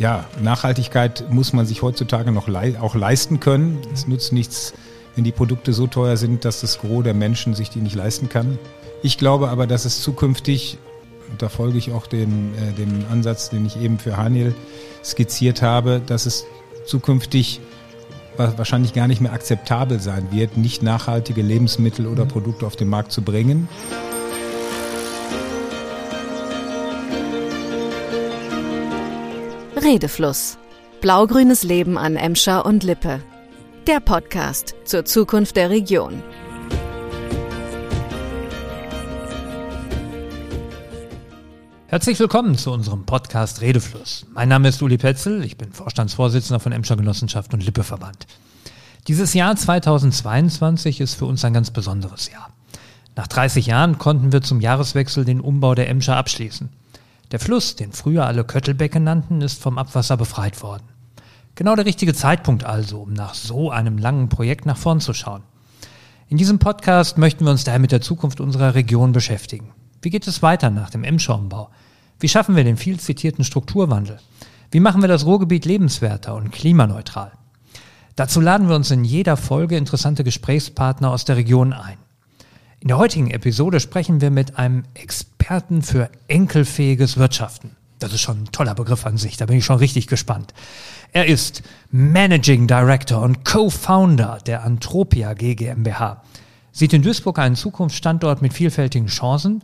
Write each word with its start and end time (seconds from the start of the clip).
Ja, 0.00 0.24
Nachhaltigkeit 0.42 1.26
muss 1.28 1.52
man 1.52 1.66
sich 1.66 1.82
heutzutage 1.82 2.32
noch 2.32 2.48
lei 2.48 2.80
auch 2.80 2.94
leisten 2.94 3.38
können. 3.38 3.82
Es 3.92 4.08
nutzt 4.08 4.32
nichts, 4.32 4.72
wenn 5.14 5.24
die 5.24 5.30
Produkte 5.30 5.74
so 5.74 5.86
teuer 5.86 6.16
sind, 6.16 6.46
dass 6.46 6.62
das 6.62 6.78
Gros 6.78 7.04
der 7.04 7.12
Menschen 7.12 7.52
sich 7.52 7.68
die 7.68 7.80
nicht 7.80 7.94
leisten 7.94 8.30
kann. 8.30 8.58
Ich 9.02 9.18
glaube 9.18 9.50
aber, 9.50 9.66
dass 9.66 9.84
es 9.84 10.00
zukünftig, 10.00 10.78
und 11.30 11.42
da 11.42 11.50
folge 11.50 11.76
ich 11.76 11.92
auch 11.92 12.06
dem, 12.06 12.54
äh, 12.54 12.72
dem 12.72 13.04
Ansatz, 13.12 13.50
den 13.50 13.66
ich 13.66 13.78
eben 13.78 13.98
für 13.98 14.16
Haniel 14.16 14.54
skizziert 15.04 15.60
habe, 15.60 16.00
dass 16.04 16.24
es 16.24 16.46
zukünftig 16.86 17.60
wahrscheinlich 18.38 18.94
gar 18.94 19.06
nicht 19.06 19.20
mehr 19.20 19.34
akzeptabel 19.34 20.00
sein 20.00 20.28
wird, 20.30 20.56
nicht 20.56 20.82
nachhaltige 20.82 21.42
Lebensmittel 21.42 22.06
oder 22.06 22.24
Produkte 22.24 22.66
auf 22.66 22.74
den 22.74 22.88
Markt 22.88 23.12
zu 23.12 23.20
bringen. 23.20 23.68
Redefluss. 29.90 30.56
Blaugrünes 31.00 31.64
Leben 31.64 31.98
an 31.98 32.14
Emscher 32.14 32.64
und 32.64 32.84
Lippe. 32.84 33.20
Der 33.88 33.98
Podcast 33.98 34.76
zur 34.84 35.04
Zukunft 35.04 35.56
der 35.56 35.68
Region. 35.68 36.22
Herzlich 41.88 42.20
willkommen 42.20 42.56
zu 42.56 42.70
unserem 42.70 43.04
Podcast 43.04 43.62
Redefluss. 43.62 44.26
Mein 44.32 44.48
Name 44.48 44.68
ist 44.68 44.80
Uli 44.80 44.96
Petzel, 44.96 45.42
ich 45.42 45.58
bin 45.58 45.72
Vorstandsvorsitzender 45.72 46.60
von 46.60 46.70
Emscher 46.70 46.94
Genossenschaft 46.94 47.52
und 47.52 47.64
Lippeverband. 47.64 48.28
Dieses 49.08 49.34
Jahr 49.34 49.56
2022 49.56 51.00
ist 51.00 51.14
für 51.14 51.26
uns 51.26 51.44
ein 51.44 51.52
ganz 51.52 51.72
besonderes 51.72 52.30
Jahr. 52.30 52.50
Nach 53.16 53.26
30 53.26 53.66
Jahren 53.66 53.98
konnten 53.98 54.30
wir 54.30 54.40
zum 54.40 54.60
Jahreswechsel 54.60 55.24
den 55.24 55.40
Umbau 55.40 55.74
der 55.74 55.88
Emscher 55.88 56.16
abschließen. 56.16 56.68
Der 57.30 57.38
Fluss, 57.38 57.76
den 57.76 57.92
früher 57.92 58.26
alle 58.26 58.42
Köttelbecke 58.42 58.98
nannten, 58.98 59.40
ist 59.40 59.62
vom 59.62 59.78
Abwasser 59.78 60.16
befreit 60.16 60.62
worden. 60.62 60.82
Genau 61.54 61.76
der 61.76 61.86
richtige 61.86 62.12
Zeitpunkt 62.12 62.64
also, 62.64 63.02
um 63.02 63.12
nach 63.12 63.34
so 63.34 63.70
einem 63.70 63.98
langen 63.98 64.28
Projekt 64.28 64.66
nach 64.66 64.76
vorn 64.76 65.00
zu 65.00 65.14
schauen. 65.14 65.42
In 66.28 66.38
diesem 66.38 66.58
Podcast 66.58 67.18
möchten 67.18 67.44
wir 67.44 67.52
uns 67.52 67.62
daher 67.62 67.78
mit 67.78 67.92
der 67.92 68.00
Zukunft 68.00 68.40
unserer 68.40 68.74
Region 68.74 69.12
beschäftigen. 69.12 69.70
Wie 70.02 70.10
geht 70.10 70.26
es 70.26 70.42
weiter 70.42 70.70
nach 70.70 70.90
dem 70.90 71.04
Emscher-Umbau? 71.04 71.70
Wie 72.18 72.28
schaffen 72.28 72.56
wir 72.56 72.64
den 72.64 72.76
viel 72.76 72.98
zitierten 72.98 73.44
Strukturwandel? 73.44 74.18
Wie 74.72 74.80
machen 74.80 75.00
wir 75.00 75.08
das 75.08 75.24
Ruhrgebiet 75.24 75.64
lebenswerter 75.64 76.34
und 76.34 76.50
klimaneutral? 76.50 77.32
Dazu 78.16 78.40
laden 78.40 78.68
wir 78.68 78.76
uns 78.76 78.90
in 78.90 79.04
jeder 79.04 79.36
Folge 79.36 79.76
interessante 79.76 80.24
Gesprächspartner 80.24 81.10
aus 81.10 81.24
der 81.24 81.36
Region 81.36 81.72
ein. 81.72 81.98
In 82.80 82.88
der 82.88 82.98
heutigen 82.98 83.30
Episode 83.30 83.78
sprechen 83.78 84.20
wir 84.20 84.30
mit 84.30 84.58
einem 84.58 84.84
Experten 84.94 85.82
für 85.82 86.10
enkelfähiges 86.28 87.18
Wirtschaften. 87.18 87.76
Das 87.98 88.12
ist 88.14 88.22
schon 88.22 88.44
ein 88.44 88.52
toller 88.52 88.74
Begriff 88.74 89.04
an 89.04 89.18
sich, 89.18 89.36
da 89.36 89.44
bin 89.46 89.58
ich 89.58 89.64
schon 89.66 89.76
richtig 89.76 90.06
gespannt. 90.06 90.54
Er 91.12 91.26
ist 91.26 91.62
Managing 91.90 92.66
Director 92.66 93.20
und 93.20 93.44
Co-Founder 93.44 94.38
der 94.46 94.64
Antropia 94.64 95.34
GmbH 95.34 96.22
sieht 96.72 96.92
in 96.92 97.02
Duisburg 97.02 97.38
einen 97.38 97.56
Zukunftsstandort 97.56 98.42
mit 98.42 98.52
vielfältigen 98.52 99.08
Chancen 99.08 99.62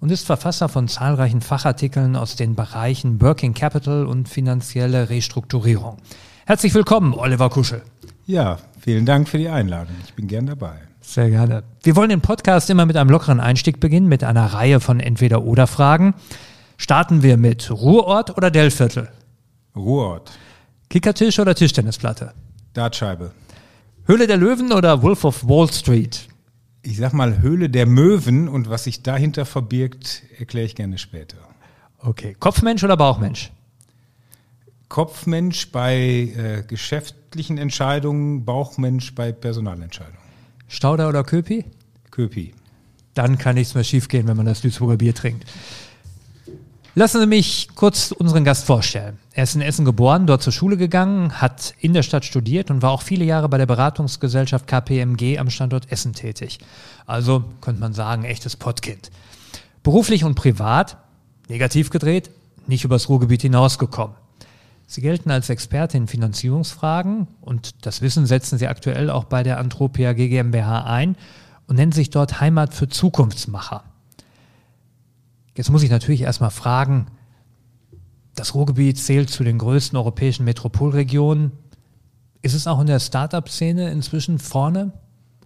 und 0.00 0.10
ist 0.10 0.26
Verfasser 0.26 0.68
von 0.68 0.88
zahlreichen 0.88 1.40
Fachartikeln 1.40 2.16
aus 2.16 2.36
den 2.36 2.54
Bereichen 2.54 3.20
Working 3.20 3.54
Capital 3.54 4.06
und 4.06 4.28
finanzielle 4.28 5.08
Restrukturierung. 5.08 5.98
Herzlich 6.46 6.74
willkommen, 6.74 7.14
Oliver 7.14 7.50
Kuschel. 7.50 7.82
Ja, 8.26 8.58
vielen 8.80 9.06
Dank 9.06 9.28
für 9.28 9.38
die 9.38 9.48
Einladung. 9.48 9.94
Ich 10.04 10.14
bin 10.14 10.26
gern 10.26 10.46
dabei. 10.46 10.85
Sehr 11.06 11.30
gerne. 11.30 11.62
Wir 11.82 11.94
wollen 11.96 12.08
den 12.10 12.20
Podcast 12.20 12.68
immer 12.68 12.84
mit 12.84 12.96
einem 12.96 13.10
lockeren 13.10 13.40
Einstieg 13.40 13.80
beginnen, 13.80 14.08
mit 14.08 14.24
einer 14.24 14.46
Reihe 14.46 14.80
von 14.80 15.00
Entweder-Oder-Fragen. 15.00 16.14
Starten 16.76 17.22
wir 17.22 17.36
mit 17.36 17.70
Ruhrort 17.70 18.36
oder 18.36 18.50
Dellviertel? 18.50 19.08
Ruhrort. 19.74 20.32
Kickertisch 20.90 21.38
oder 21.38 21.54
Tischtennisplatte? 21.54 22.34
Dartscheibe. 22.74 23.30
Höhle 24.04 24.26
der 24.26 24.36
Löwen 24.36 24.72
oder 24.72 25.02
Wolf 25.02 25.24
of 25.24 25.48
Wall 25.48 25.72
Street? 25.72 26.28
ich 26.86 26.98
sag 26.98 27.12
mal, 27.12 27.40
Höhle 27.40 27.68
der 27.68 27.84
Möwen 27.84 28.48
und 28.48 28.70
was 28.70 28.84
sich 28.84 29.02
dahinter 29.02 29.44
verbirgt, 29.44 30.22
erkläre 30.38 30.66
ich 30.66 30.76
gerne 30.76 30.98
später. 30.98 31.38
Okay. 31.98 32.36
Kopfmensch 32.38 32.84
oder 32.84 32.96
Bauchmensch? 32.96 33.50
Kopfmensch 34.88 35.72
bei 35.72 35.96
äh, 35.96 36.62
geschäftlichen 36.66 37.58
Entscheidungen, 37.58 38.44
Bauchmensch 38.44 39.14
bei 39.16 39.32
Personalentscheidungen. 39.32 40.25
Stauder 40.68 41.08
oder 41.08 41.24
Köpi? 41.24 41.64
Köpi. 42.10 42.54
Dann 43.14 43.38
kann 43.38 43.54
nichts 43.54 43.74
mehr 43.74 43.84
schiefgehen, 43.84 44.26
wenn 44.26 44.36
man 44.36 44.46
das 44.46 44.60
Duisburger 44.60 44.96
Bier 44.96 45.14
trinkt. 45.14 45.44
Lassen 46.94 47.20
Sie 47.20 47.26
mich 47.26 47.68
kurz 47.74 48.10
unseren 48.10 48.44
Gast 48.44 48.64
vorstellen. 48.64 49.18
Er 49.32 49.44
ist 49.44 49.54
in 49.54 49.60
Essen 49.60 49.84
geboren, 49.84 50.26
dort 50.26 50.42
zur 50.42 50.52
Schule 50.52 50.78
gegangen, 50.78 51.42
hat 51.42 51.74
in 51.78 51.92
der 51.92 52.02
Stadt 52.02 52.24
studiert 52.24 52.70
und 52.70 52.80
war 52.80 52.90
auch 52.90 53.02
viele 53.02 53.24
Jahre 53.24 53.50
bei 53.50 53.58
der 53.58 53.66
Beratungsgesellschaft 53.66 54.66
KPMG 54.66 55.38
am 55.38 55.50
Standort 55.50 55.92
Essen 55.92 56.14
tätig. 56.14 56.58
Also 57.04 57.44
könnte 57.60 57.82
man 57.82 57.92
sagen, 57.92 58.24
echtes 58.24 58.56
Pottkind. 58.56 59.10
Beruflich 59.82 60.24
und 60.24 60.36
privat, 60.36 60.96
negativ 61.48 61.90
gedreht, 61.90 62.30
nicht 62.66 62.84
übers 62.84 63.10
Ruhrgebiet 63.10 63.42
hinausgekommen. 63.42 64.16
Sie 64.86 65.00
gelten 65.00 65.30
als 65.30 65.50
Experte 65.50 65.96
in 65.96 66.06
Finanzierungsfragen 66.06 67.26
und 67.40 67.84
das 67.84 68.02
Wissen 68.02 68.26
setzen 68.26 68.58
Sie 68.58 68.68
aktuell 68.68 69.10
auch 69.10 69.24
bei 69.24 69.42
der 69.42 69.58
Antropia 69.58 70.12
GmbH 70.12 70.84
ein 70.84 71.16
und 71.66 71.76
nennen 71.76 71.92
sich 71.92 72.10
dort 72.10 72.40
Heimat 72.40 72.72
für 72.72 72.88
Zukunftsmacher. 72.88 73.82
Jetzt 75.56 75.70
muss 75.70 75.82
ich 75.82 75.90
natürlich 75.90 76.20
erstmal 76.22 76.50
fragen, 76.50 77.06
das 78.36 78.54
Ruhrgebiet 78.54 78.98
zählt 78.98 79.30
zu 79.30 79.42
den 79.42 79.58
größten 79.58 79.96
europäischen 79.96 80.44
Metropolregionen. 80.44 81.52
Ist 82.42 82.54
es 82.54 82.66
auch 82.66 82.80
in 82.80 82.86
der 82.86 83.00
Startup-Szene 83.00 83.90
inzwischen 83.90 84.38
vorne? 84.38 84.92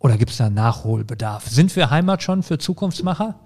Oder 0.00 0.18
gibt 0.18 0.32
es 0.32 0.38
da 0.38 0.50
Nachholbedarf? 0.50 1.48
Sind 1.48 1.74
wir 1.76 1.90
Heimat 1.90 2.22
schon 2.22 2.42
für 2.42 2.58
Zukunftsmacher? 2.58 3.38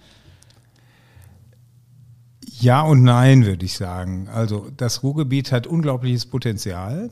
Ja 2.65 2.81
und 2.81 3.03
nein, 3.03 3.45
würde 3.45 3.67
ich 3.67 3.75
sagen. 3.75 4.27
Also 4.33 4.71
das 4.75 5.03
Ruhrgebiet 5.03 5.53
hat 5.53 5.67
unglaubliches 5.67 6.25
Potenzial, 6.25 7.11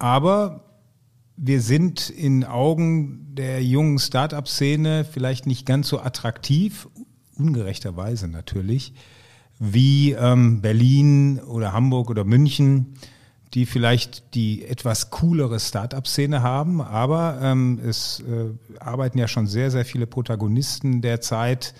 aber 0.00 0.64
wir 1.36 1.60
sind 1.60 2.10
in 2.10 2.42
Augen 2.42 3.36
der 3.36 3.62
jungen 3.62 4.00
Start-up-Szene 4.00 5.04
vielleicht 5.08 5.46
nicht 5.46 5.64
ganz 5.64 5.86
so 5.86 6.00
attraktiv 6.00 6.88
ungerechterweise 7.36 8.26
natürlich, 8.26 8.94
wie 9.60 10.10
ähm, 10.14 10.60
Berlin 10.60 11.38
oder 11.38 11.72
Hamburg 11.72 12.10
oder 12.10 12.24
München, 12.24 12.94
die 13.54 13.64
vielleicht 13.64 14.34
die 14.34 14.64
etwas 14.64 15.10
coolere 15.10 15.60
Start-up-Szene 15.60 16.42
haben, 16.42 16.80
aber 16.80 17.38
ähm, 17.40 17.78
es 17.86 18.24
äh, 18.28 18.80
arbeiten 18.80 19.18
ja 19.18 19.28
schon 19.28 19.46
sehr, 19.46 19.70
sehr 19.70 19.84
viele 19.84 20.08
Protagonisten 20.08 21.00
derzeit 21.00 21.74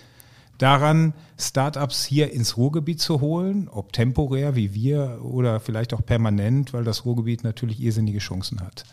daran, 0.58 1.14
Startups 1.38 2.04
hier 2.04 2.32
ins 2.32 2.56
Ruhrgebiet 2.56 3.00
zu 3.00 3.20
holen, 3.20 3.68
ob 3.68 3.92
temporär 3.92 4.56
wie 4.56 4.74
wir 4.74 5.20
oder 5.22 5.60
vielleicht 5.60 5.94
auch 5.94 6.04
permanent, 6.04 6.72
weil 6.72 6.84
das 6.84 7.04
Ruhrgebiet 7.04 7.44
natürlich 7.44 7.80
irrsinnige 7.80 8.18
Chancen 8.18 8.60
hat. 8.60 8.84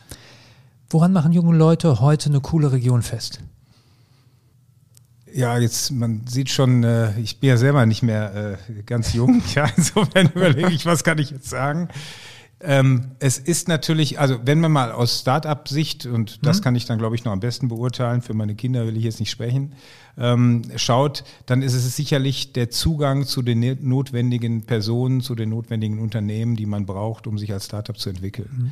Woran 0.89 1.11
machen 1.11 1.33
junge 1.33 1.57
Leute 1.57 1.99
heute 1.99 2.29
eine 2.29 2.41
coole 2.41 2.71
Region 2.71 3.01
fest? 3.01 3.41
Ja, 5.33 5.57
jetzt, 5.57 5.91
man 5.91 6.25
sieht 6.27 6.49
schon, 6.49 6.85
äh, 6.85 7.19
ich 7.19 7.41
bin 7.41 7.49
ja 7.49 7.57
selber 7.57 7.85
nicht 7.85 8.03
mehr 8.03 8.57
äh, 8.69 8.83
ganz 8.83 9.11
jung. 9.13 9.43
Ja, 9.55 9.67
insofern 9.75 10.29
überlege 10.33 10.71
ich, 10.71 10.85
was 10.85 11.03
kann 11.03 11.17
ich 11.17 11.31
jetzt 11.31 11.49
sagen. 11.49 11.89
Ähm, 12.61 13.11
es 13.19 13.37
ist 13.37 13.67
natürlich, 13.67 14.19
also 14.19 14.39
wenn 14.45 14.59
man 14.59 14.71
mal 14.71 14.91
aus 14.91 15.19
Start-up-Sicht, 15.19 16.05
und 16.05 16.45
das 16.45 16.59
mhm. 16.59 16.63
kann 16.63 16.75
ich 16.75 16.85
dann, 16.85 16.97
glaube 16.97 17.15
ich, 17.15 17.25
noch 17.25 17.33
am 17.33 17.41
besten 17.41 17.67
beurteilen, 17.67 18.21
für 18.21 18.33
meine 18.33 18.55
Kinder 18.55 18.87
will 18.87 18.95
ich 18.95 19.03
jetzt 19.03 19.19
nicht 19.19 19.29
sprechen, 19.29 19.73
ähm, 20.17 20.63
schaut, 20.77 21.25
dann 21.45 21.61
ist 21.61 21.73
es 21.73 21.95
sicherlich 21.95 22.53
der 22.53 22.69
Zugang 22.69 23.25
zu 23.25 23.41
den 23.41 23.77
notwendigen 23.87 24.63
Personen, 24.65 25.21
zu 25.21 25.35
den 25.35 25.49
notwendigen 25.49 25.99
Unternehmen, 25.99 26.55
die 26.55 26.65
man 26.65 26.85
braucht, 26.85 27.27
um 27.27 27.37
sich 27.37 27.51
als 27.51 27.65
Start-up 27.65 27.99
zu 27.99 28.09
entwickeln. 28.09 28.49
Mhm. 28.51 28.71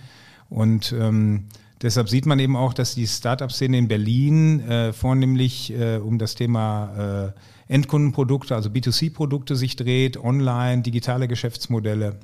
Und 0.50 0.96
ähm, 0.98 1.46
Deshalb 1.84 2.08
sieht 2.08 2.26
man 2.26 2.40
eben 2.40 2.56
auch, 2.56 2.74
dass 2.74 2.96
die 2.96 3.06
Startup-Szene 3.06 3.78
in 3.78 3.90
Berlin 3.90 4.62
äh, 4.62 4.94
vornehmlich 4.94 5.74
äh, 5.74 5.98
um 5.98 6.18
das 6.18 6.34
Thema 6.34 7.34
äh, 7.68 7.74
Endkundenprodukte, 7.74 8.56
also 8.56 8.70
B2C-Produkte 8.70 9.58
sich 9.58 9.76
dreht, 9.76 10.16
online, 10.16 10.82
digitale 10.82 11.28
Geschäftsmodelle. 11.28 12.20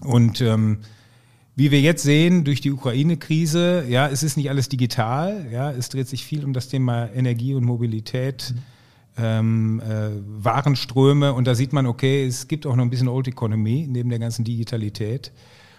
Und 0.00 0.40
ähm, 0.40 0.78
wie 1.56 1.70
wir 1.70 1.80
jetzt 1.80 2.02
sehen, 2.02 2.44
durch 2.44 2.60
die 2.60 2.72
Ukraine-Krise, 2.72 3.84
ja, 3.88 4.08
es 4.08 4.22
ist 4.22 4.36
nicht 4.36 4.50
alles 4.50 4.68
digital, 4.68 5.46
ja, 5.52 5.70
es 5.70 5.88
dreht 5.88 6.08
sich 6.08 6.24
viel 6.24 6.44
um 6.44 6.52
das 6.52 6.68
Thema 6.68 7.08
Energie 7.14 7.54
und 7.54 7.64
Mobilität, 7.64 8.54
mhm. 8.54 9.22
ähm, 9.22 9.80
äh, 9.80 10.10
Warenströme 10.42 11.32
und 11.32 11.46
da 11.46 11.54
sieht 11.54 11.72
man, 11.72 11.86
okay, 11.86 12.26
es 12.26 12.48
gibt 12.48 12.66
auch 12.66 12.74
noch 12.74 12.82
ein 12.82 12.90
bisschen 12.90 13.08
Old 13.08 13.28
Economy 13.28 13.86
neben 13.88 14.10
der 14.10 14.18
ganzen 14.18 14.44
Digitalität 14.44 15.30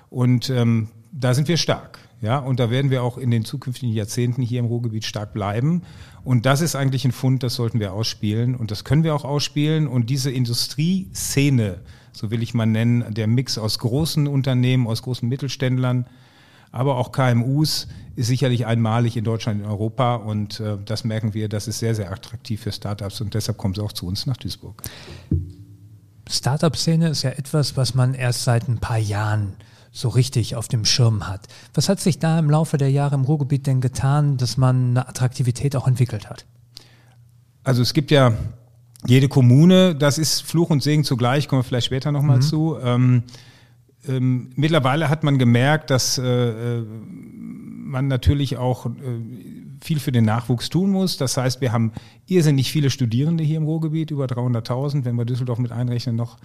und 0.09 0.50
ähm, 0.50 0.88
da 1.12 1.33
sind 1.33 1.47
wir 1.47 1.57
stark. 1.57 2.00
Ja, 2.21 2.39
und 2.39 2.59
da 2.59 2.69
werden 2.71 2.91
wir 2.91 3.03
auch 3.03 3.17
in 3.17 3.29
den 3.29 3.44
zukünftigen 3.44 3.94
Jahrzehnten 3.94 4.41
hier 4.41 4.59
im 4.59 4.65
Ruhrgebiet 4.65 5.03
stark 5.03 5.33
bleiben. 5.33 5.83
Und 6.23 6.45
das 6.45 6.62
ist 6.62 6.75
eigentlich 6.75 7.06
ein 7.06 7.12
Fund, 7.12 7.44
das 7.44 7.56
sollten 7.56 7.79
wir 7.79 7.94
ausspielen. 7.94 8.56
Und 8.56 8.71
das 8.71 8.83
können 8.83 9.03
wir 9.03 9.13
auch 9.13 9.25
ausspielen. 9.25 9.85
Und 9.85 10.09
diese 10.09 10.31
Industrieszene 10.31 11.81
so 12.15 12.31
will 12.31 12.41
ich 12.41 12.53
mal 12.53 12.65
nennen, 12.65 13.13
der 13.13 13.27
Mix 13.27 13.57
aus 13.57 13.79
großen 13.79 14.27
Unternehmen, 14.27 14.88
aus 14.88 15.01
großen 15.01 15.27
Mittelständlern, 15.27 16.06
aber 16.71 16.97
auch 16.97 17.12
KMUs 17.12 17.88
ist 18.15 18.27
sicherlich 18.27 18.65
einmalig 18.65 19.17
in 19.17 19.23
Deutschland, 19.23 19.62
in 19.62 19.67
Europa 19.67 20.15
und 20.15 20.59
äh, 20.59 20.77
das 20.83 21.03
merken 21.03 21.33
wir, 21.33 21.50
das 21.50 21.67
ist 21.67 21.79
sehr, 21.79 21.95
sehr 21.95 22.12
attraktiv 22.12 22.62
für 22.62 22.71
Startups 22.71 23.21
und 23.21 23.33
deshalb 23.33 23.57
kommen 23.57 23.73
sie 23.73 23.81
auch 23.81 23.94
zu 23.94 24.07
uns 24.07 24.25
nach 24.25 24.38
Duisburg. 24.38 24.81
Startup-Szene 26.29 27.09
ist 27.09 27.23
ja 27.23 27.31
etwas, 27.31 27.77
was 27.77 27.94
man 27.94 28.13
erst 28.13 28.44
seit 28.44 28.67
ein 28.67 28.79
paar 28.79 28.97
Jahren 28.97 29.53
so 29.91 30.09
richtig 30.09 30.56
auf 30.56 30.67
dem 30.67 30.83
Schirm 30.83 31.27
hat. 31.27 31.47
Was 31.73 31.88
hat 31.88 32.00
sich 32.01 32.19
da 32.19 32.39
im 32.39 32.50
Laufe 32.50 32.77
der 32.77 32.91
Jahre 32.91 33.15
im 33.15 33.21
Ruhrgebiet 33.21 33.67
denn 33.67 33.79
getan, 33.79 34.38
dass 34.38 34.57
man 34.57 34.89
eine 34.89 35.07
Attraktivität 35.07 35.75
auch 35.75 35.88
entwickelt 35.88 36.29
hat? 36.29 36.45
Also 37.63 37.81
es 37.81 37.94
gibt 37.94 38.12
ja 38.12 38.33
jede 39.07 39.27
Kommune, 39.27 39.95
das 39.95 40.17
ist 40.17 40.41
Fluch 40.41 40.69
und 40.69 40.83
Segen 40.83 41.03
zugleich, 41.03 41.47
kommen 41.47 41.59
wir 41.59 41.63
vielleicht 41.63 41.87
später 41.87 42.11
nochmal 42.11 42.37
mhm. 42.37 42.41
zu. 42.41 42.77
Ähm, 42.81 43.23
ähm, 44.07 44.51
mittlerweile 44.55 45.09
hat 45.09 45.23
man 45.23 45.37
gemerkt, 45.37 45.89
dass 45.89 46.17
äh, 46.17 46.23
äh, 46.23 46.85
man 47.95 48.07
natürlich 48.07 48.57
auch 48.57 48.87
äh, 48.87 48.89
viel 49.81 49.99
für 49.99 50.11
den 50.11 50.25
Nachwuchs 50.25 50.69
tun 50.69 50.91
muss. 50.91 51.17
Das 51.17 51.37
heißt, 51.37 51.61
wir 51.61 51.71
haben 51.71 51.91
irrsinnig 52.27 52.71
viele 52.71 52.89
Studierende 52.89 53.43
hier 53.43 53.57
im 53.57 53.63
Ruhrgebiet, 53.63 54.11
über 54.11 54.25
300.000, 54.25 55.05
wenn 55.05 55.15
wir 55.15 55.25
Düsseldorf 55.25 55.59
mit 55.59 55.71
einrechnen, 55.71 56.15
noch 56.15 56.37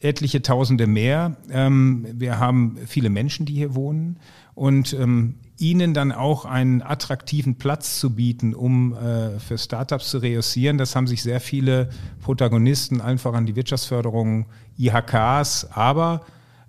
etliche 0.00 0.42
Tausende 0.42 0.86
mehr. 0.86 1.36
Ähm, 1.50 2.06
wir 2.12 2.38
haben 2.38 2.78
viele 2.86 3.10
Menschen, 3.10 3.46
die 3.46 3.54
hier 3.54 3.74
wohnen 3.74 4.18
und 4.54 4.92
ähm, 4.92 5.34
ihnen 5.58 5.92
dann 5.92 6.12
auch 6.12 6.44
einen 6.44 6.82
attraktiven 6.82 7.56
Platz 7.56 7.98
zu 7.98 8.14
bieten, 8.14 8.54
um 8.54 8.94
äh, 8.94 9.38
für 9.40 9.58
Startups 9.58 10.10
zu 10.10 10.18
reüssieren. 10.18 10.78
Das 10.78 10.94
haben 10.94 11.06
sich 11.06 11.22
sehr 11.22 11.40
viele 11.40 11.90
Protagonisten, 12.22 13.00
allen 13.00 13.18
voran 13.18 13.44
die 13.44 13.56
Wirtschaftsförderung, 13.56 14.46
IHKs, 14.78 15.68
aber 15.72 16.22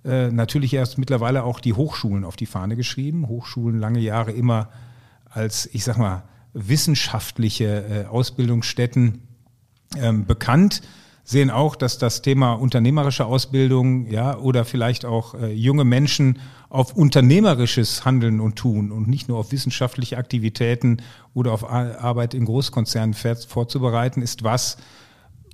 äh, 0.04 0.30
natürlich 0.30 0.74
erst 0.74 0.98
mittlerweile 0.98 1.44
auch 1.44 1.60
die 1.60 1.74
Hochschulen 1.74 2.24
auf 2.24 2.36
die 2.36 2.46
Fahne 2.46 2.74
geschrieben. 2.74 3.28
Hochschulen 3.28 3.78
lange 3.78 4.00
Jahre 4.00 4.32
immer 4.32 4.68
als, 5.24 5.68
ich 5.72 5.84
sag 5.84 5.96
mal, 5.96 6.24
wissenschaftliche 6.52 7.84
äh, 7.84 8.04
Ausbildungsstätten 8.06 9.22
ähm, 9.96 10.26
bekannt 10.26 10.82
sehen 11.22 11.50
auch, 11.50 11.76
dass 11.76 11.98
das 11.98 12.22
Thema 12.22 12.54
unternehmerische 12.54 13.24
Ausbildung, 13.24 14.06
ja, 14.06 14.36
oder 14.36 14.64
vielleicht 14.64 15.04
auch 15.04 15.34
äh, 15.34 15.52
junge 15.52 15.84
Menschen 15.84 16.40
auf 16.70 16.94
unternehmerisches 16.94 18.04
Handeln 18.04 18.40
und 18.40 18.56
Tun 18.56 18.90
und 18.90 19.08
nicht 19.08 19.28
nur 19.28 19.38
auf 19.38 19.52
wissenschaftliche 19.52 20.16
Aktivitäten 20.16 21.02
oder 21.34 21.52
auf 21.52 21.68
Arbeit 21.68 22.32
in 22.32 22.46
Großkonzernen 22.46 23.14
vorzubereiten, 23.14 24.22
ist 24.22 24.44
was, 24.44 24.78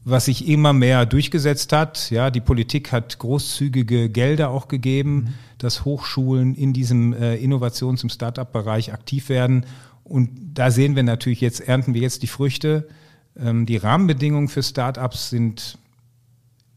was 0.04 0.26
sich 0.26 0.46
immer 0.46 0.72
mehr 0.72 1.06
durchgesetzt 1.06 1.72
hat. 1.72 2.10
Ja, 2.10 2.30
die 2.30 2.40
Politik 2.40 2.92
hat 2.92 3.18
großzügige 3.18 4.08
Gelder 4.10 4.50
auch 4.50 4.68
gegeben, 4.68 5.14
mhm. 5.14 5.34
dass 5.58 5.84
Hochschulen 5.84 6.54
in 6.54 6.72
diesem 6.72 7.12
äh, 7.12 7.34
Innovations- 7.36 8.04
und 8.04 8.10
Start-up-Bereich 8.10 8.92
aktiv 8.92 9.28
werden. 9.28 9.66
Und 10.04 10.30
da 10.54 10.70
sehen 10.70 10.94
wir 10.94 11.02
natürlich 11.02 11.40
jetzt, 11.40 11.66
ernten 11.66 11.94
wir 11.94 12.02
jetzt 12.02 12.22
die 12.22 12.28
Früchte 12.28 12.86
ähm, 13.38 13.66
die 13.66 13.76
Rahmenbedingungen 13.76 14.48
für 14.48 14.62
Startups 14.62 15.30
sind 15.30 15.78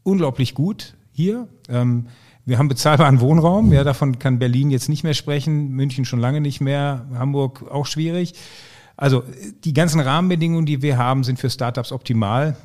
unglaublich 0.02 0.54
gut 0.54 0.94
hier. 1.12 1.48
Wir 2.46 2.58
haben 2.58 2.68
bezahlbaren 2.68 3.20
Wohnraum. 3.20 3.72
Ja, 3.72 3.84
davon 3.84 4.18
kann 4.18 4.38
Berlin 4.38 4.70
jetzt 4.70 4.88
nicht 4.88 5.04
mehr 5.04 5.14
sprechen, 5.14 5.70
München 5.70 6.04
schon 6.04 6.20
lange 6.20 6.40
nicht 6.40 6.60
mehr, 6.60 7.06
Hamburg 7.14 7.70
auch 7.70 7.86
schwierig. 7.86 8.34
Also 8.96 9.22
die 9.64 9.72
ganzen 9.72 10.00
Rahmenbedingungen, 10.00 10.66
die 10.66 10.82
wir 10.82 10.98
haben, 10.98 11.24
sind 11.24 11.38
für 11.38 11.48
Startups 11.48 11.92
optimal. 11.92 12.56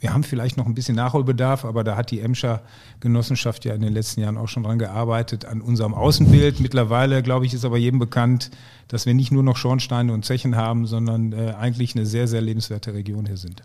Wir 0.00 0.12
haben 0.12 0.24
vielleicht 0.24 0.56
noch 0.56 0.66
ein 0.66 0.74
bisschen 0.74 0.96
Nachholbedarf, 0.96 1.64
aber 1.64 1.84
da 1.84 1.96
hat 1.96 2.10
die 2.10 2.20
Emscher 2.20 2.62
Genossenschaft 3.00 3.64
ja 3.64 3.74
in 3.74 3.80
den 3.80 3.92
letzten 3.92 4.20
Jahren 4.20 4.36
auch 4.36 4.48
schon 4.48 4.64
dran 4.64 4.78
gearbeitet, 4.78 5.44
an 5.44 5.60
unserem 5.60 5.94
Außenbild. 5.94 6.60
Mittlerweile, 6.60 7.22
glaube 7.22 7.46
ich, 7.46 7.54
ist 7.54 7.64
aber 7.64 7.78
jedem 7.78 7.98
bekannt, 7.98 8.50
dass 8.88 9.06
wir 9.06 9.14
nicht 9.14 9.32
nur 9.32 9.42
noch 9.42 9.56
Schornsteine 9.56 10.12
und 10.12 10.24
Zechen 10.24 10.56
haben, 10.56 10.86
sondern 10.86 11.32
äh, 11.32 11.54
eigentlich 11.58 11.94
eine 11.94 12.06
sehr, 12.06 12.28
sehr 12.28 12.40
lebenswerte 12.40 12.94
Region 12.94 13.26
hier 13.26 13.36
sind. 13.36 13.62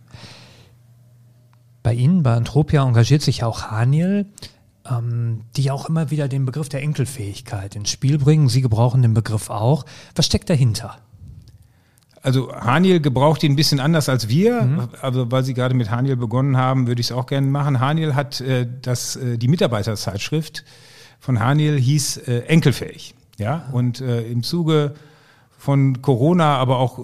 Bei 1.81 1.93
Ihnen, 1.93 2.23
bei 2.23 2.33
Antropia, 2.33 2.87
engagiert 2.87 3.21
sich 3.21 3.43
auch 3.43 3.71
Haniel, 3.71 4.25
die 5.55 5.71
auch 5.71 5.87
immer 5.87 6.11
wieder 6.11 6.27
den 6.27 6.45
Begriff 6.45 6.67
der 6.67 6.81
Enkelfähigkeit 6.81 7.75
ins 7.75 7.89
Spiel 7.89 8.17
bringen. 8.17 8.49
Sie 8.49 8.61
gebrauchen 8.61 9.01
den 9.01 9.13
Begriff 9.13 9.49
auch. 9.49 9.85
Was 10.15 10.25
steckt 10.25 10.49
dahinter? 10.49 10.97
Also 12.21 12.53
Haniel 12.53 13.01
gebraucht 13.01 13.43
ihn 13.43 13.53
ein 13.53 13.55
bisschen 13.55 13.79
anders 13.79 14.09
als 14.09 14.29
wir. 14.29 14.61
Mhm. 14.63 14.89
Also 15.01 15.31
weil 15.31 15.43
Sie 15.43 15.53
gerade 15.53 15.73
mit 15.73 15.89
Haniel 15.89 16.15
begonnen 16.15 16.57
haben, 16.57 16.87
würde 16.87 17.01
ich 17.01 17.07
es 17.07 17.11
auch 17.11 17.27
gerne 17.27 17.47
machen. 17.47 17.79
Haniel 17.79 18.15
hat 18.15 18.41
äh, 18.41 18.67
das, 18.81 19.15
äh, 19.15 19.37
die 19.37 19.47
Mitarbeiterzeitschrift 19.47 20.63
von 21.19 21.39
Haniel 21.39 21.79
hieß 21.79 22.17
äh, 22.17 22.39
Enkelfähig. 22.47 23.15
Ja, 23.37 23.69
und 23.71 23.99
äh, 23.99 24.21
im 24.23 24.43
Zuge 24.43 24.93
von 25.57 26.01
Corona, 26.01 26.57
aber 26.57 26.77
auch 26.77 26.99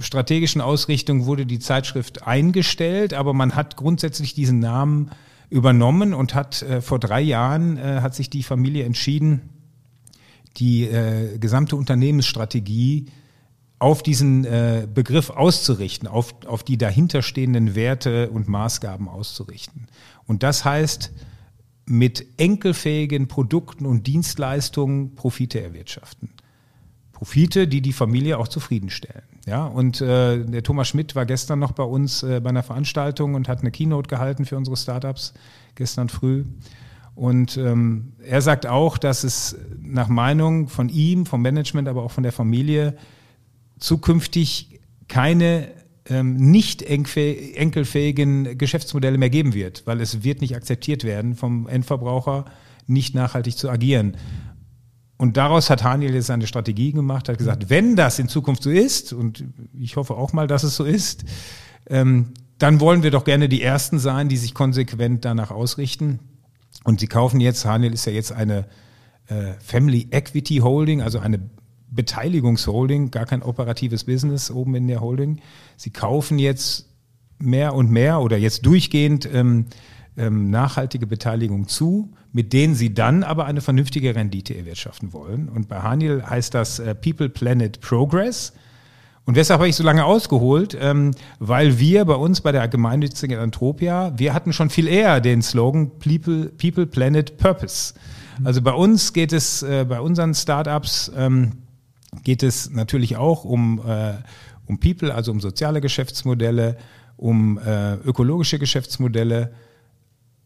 strategischen 0.00 0.60
Ausrichtung 0.60 1.26
wurde 1.26 1.46
die 1.46 1.60
Zeitschrift 1.60 2.26
eingestellt, 2.26 3.14
aber 3.14 3.32
man 3.32 3.54
hat 3.54 3.76
grundsätzlich 3.76 4.34
diesen 4.34 4.58
Namen 4.58 5.10
übernommen 5.50 6.14
und 6.14 6.34
hat 6.34 6.62
äh, 6.62 6.80
vor 6.80 6.98
drei 6.98 7.20
Jahren 7.20 7.76
äh, 7.76 8.00
hat 8.00 8.14
sich 8.14 8.30
die 8.30 8.42
Familie 8.42 8.84
entschieden, 8.84 9.48
die 10.56 10.84
äh, 10.84 11.38
gesamte 11.38 11.76
Unternehmensstrategie 11.76 13.06
auf 13.78 14.02
diesen 14.02 14.44
äh, 14.44 14.88
Begriff 14.92 15.30
auszurichten, 15.30 16.08
auf, 16.08 16.34
auf 16.46 16.62
die 16.62 16.78
dahinterstehenden 16.78 17.74
Werte 17.74 18.30
und 18.30 18.48
Maßgaben 18.48 19.08
auszurichten. 19.08 19.88
Und 20.26 20.42
das 20.42 20.64
heißt, 20.64 21.12
mit 21.84 22.26
enkelfähigen 22.38 23.28
Produkten 23.28 23.86
und 23.86 24.06
Dienstleistungen 24.06 25.14
Profite 25.14 25.60
erwirtschaften. 25.60 26.30
Profite, 27.12 27.68
die 27.68 27.80
die 27.80 27.92
Familie 27.92 28.38
auch 28.38 28.48
zufriedenstellen. 28.48 29.24
Ja, 29.46 29.64
und 29.64 30.00
äh, 30.00 30.44
der 30.44 30.64
Thomas 30.64 30.88
Schmidt 30.88 31.14
war 31.14 31.24
gestern 31.24 31.60
noch 31.60 31.70
bei 31.70 31.84
uns 31.84 32.24
äh, 32.24 32.40
bei 32.40 32.50
einer 32.50 32.64
Veranstaltung 32.64 33.34
und 33.34 33.48
hat 33.48 33.60
eine 33.60 33.70
Keynote 33.70 34.08
gehalten 34.08 34.44
für 34.44 34.56
unsere 34.56 34.76
Startups 34.76 35.34
gestern 35.76 36.08
früh. 36.08 36.44
Und 37.14 37.56
ähm, 37.56 38.12
er 38.24 38.42
sagt 38.42 38.66
auch, 38.66 38.98
dass 38.98 39.22
es 39.22 39.56
nach 39.80 40.08
Meinung 40.08 40.68
von 40.68 40.88
ihm, 40.88 41.26
vom 41.26 41.42
Management, 41.42 41.86
aber 41.88 42.02
auch 42.02 42.10
von 42.10 42.24
der 42.24 42.32
Familie 42.32 42.96
zukünftig 43.78 44.80
keine 45.06 45.68
ähm, 46.06 46.34
nicht 46.36 46.82
enkelfähigen 46.82 48.58
Geschäftsmodelle 48.58 49.16
mehr 49.16 49.30
geben 49.30 49.54
wird, 49.54 49.86
weil 49.86 50.00
es 50.00 50.24
wird 50.24 50.40
nicht 50.40 50.56
akzeptiert 50.56 51.04
werden 51.04 51.36
vom 51.36 51.68
Endverbraucher, 51.68 52.46
nicht 52.86 53.14
nachhaltig 53.14 53.56
zu 53.56 53.70
agieren. 53.70 54.16
Und 55.18 55.36
daraus 55.36 55.70
hat 55.70 55.82
Haniel 55.82 56.14
jetzt 56.14 56.30
eine 56.30 56.46
Strategie 56.46 56.92
gemacht, 56.92 57.28
hat 57.28 57.38
gesagt, 57.38 57.70
wenn 57.70 57.96
das 57.96 58.18
in 58.18 58.28
Zukunft 58.28 58.62
so 58.62 58.70
ist, 58.70 59.12
und 59.12 59.44
ich 59.78 59.96
hoffe 59.96 60.14
auch 60.14 60.32
mal, 60.32 60.46
dass 60.46 60.62
es 60.62 60.76
so 60.76 60.84
ist, 60.84 61.24
ähm, 61.88 62.32
dann 62.58 62.80
wollen 62.80 63.02
wir 63.02 63.10
doch 63.10 63.24
gerne 63.24 63.48
die 63.48 63.62
Ersten 63.62 63.98
sein, 63.98 64.28
die 64.28 64.36
sich 64.36 64.54
konsequent 64.54 65.24
danach 65.24 65.50
ausrichten. 65.50 66.20
Und 66.84 67.00
sie 67.00 67.06
kaufen 67.06 67.40
jetzt, 67.40 67.64
Haniel 67.64 67.92
ist 67.92 68.04
ja 68.06 68.12
jetzt 68.12 68.32
eine 68.32 68.66
äh, 69.28 69.52
Family 69.58 70.08
Equity 70.10 70.58
Holding, 70.58 71.02
also 71.02 71.18
eine 71.18 71.40
Beteiligungsholding, 71.90 73.10
gar 73.10 73.26
kein 73.26 73.42
operatives 73.42 74.04
Business 74.04 74.50
oben 74.50 74.74
in 74.74 74.86
der 74.86 75.00
Holding. 75.00 75.40
Sie 75.76 75.90
kaufen 75.90 76.38
jetzt 76.38 76.88
mehr 77.38 77.74
und 77.74 77.90
mehr 77.90 78.20
oder 78.20 78.36
jetzt 78.36 78.66
durchgehend 78.66 79.28
ähm, 79.32 79.66
ähm, 80.16 80.50
nachhaltige 80.50 81.06
Beteiligung 81.06 81.68
zu, 81.68 82.12
mit 82.36 82.52
denen 82.52 82.74
sie 82.74 82.92
dann 82.92 83.22
aber 83.22 83.46
eine 83.46 83.62
vernünftige 83.62 84.14
Rendite 84.14 84.54
erwirtschaften 84.54 85.14
wollen. 85.14 85.48
Und 85.48 85.70
bei 85.70 85.80
Haniel 85.80 86.22
heißt 86.22 86.52
das 86.52 86.78
äh, 86.78 86.94
People, 86.94 87.30
Planet, 87.30 87.80
Progress. 87.80 88.52
Und 89.24 89.36
weshalb 89.36 89.60
habe 89.60 89.70
ich 89.70 89.74
so 89.74 89.82
lange 89.82 90.04
ausgeholt? 90.04 90.76
Ähm, 90.78 91.12
weil 91.38 91.78
wir 91.78 92.04
bei 92.04 92.14
uns 92.14 92.42
bei 92.42 92.52
der 92.52 92.68
gemeinnützigen 92.68 93.38
Antropia, 93.38 94.12
wir 94.18 94.34
hatten 94.34 94.52
schon 94.52 94.68
viel 94.68 94.86
eher 94.86 95.22
den 95.22 95.40
Slogan 95.40 95.92
People, 95.98 96.50
People 96.58 96.86
Planet, 96.86 97.38
Purpose. 97.38 97.94
Also 98.44 98.60
bei 98.60 98.72
uns 98.72 99.14
geht 99.14 99.32
es, 99.32 99.62
äh, 99.62 99.86
bei 99.88 100.02
unseren 100.02 100.34
Startups, 100.34 101.10
ähm, 101.16 101.52
geht 102.22 102.42
es 102.42 102.68
natürlich 102.68 103.16
auch 103.16 103.46
um, 103.46 103.80
äh, 103.88 104.12
um 104.66 104.78
People, 104.78 105.14
also 105.14 105.32
um 105.32 105.40
soziale 105.40 105.80
Geschäftsmodelle, 105.80 106.76
um 107.16 107.56
äh, 107.56 107.94
ökologische 107.94 108.58
Geschäftsmodelle. 108.58 109.54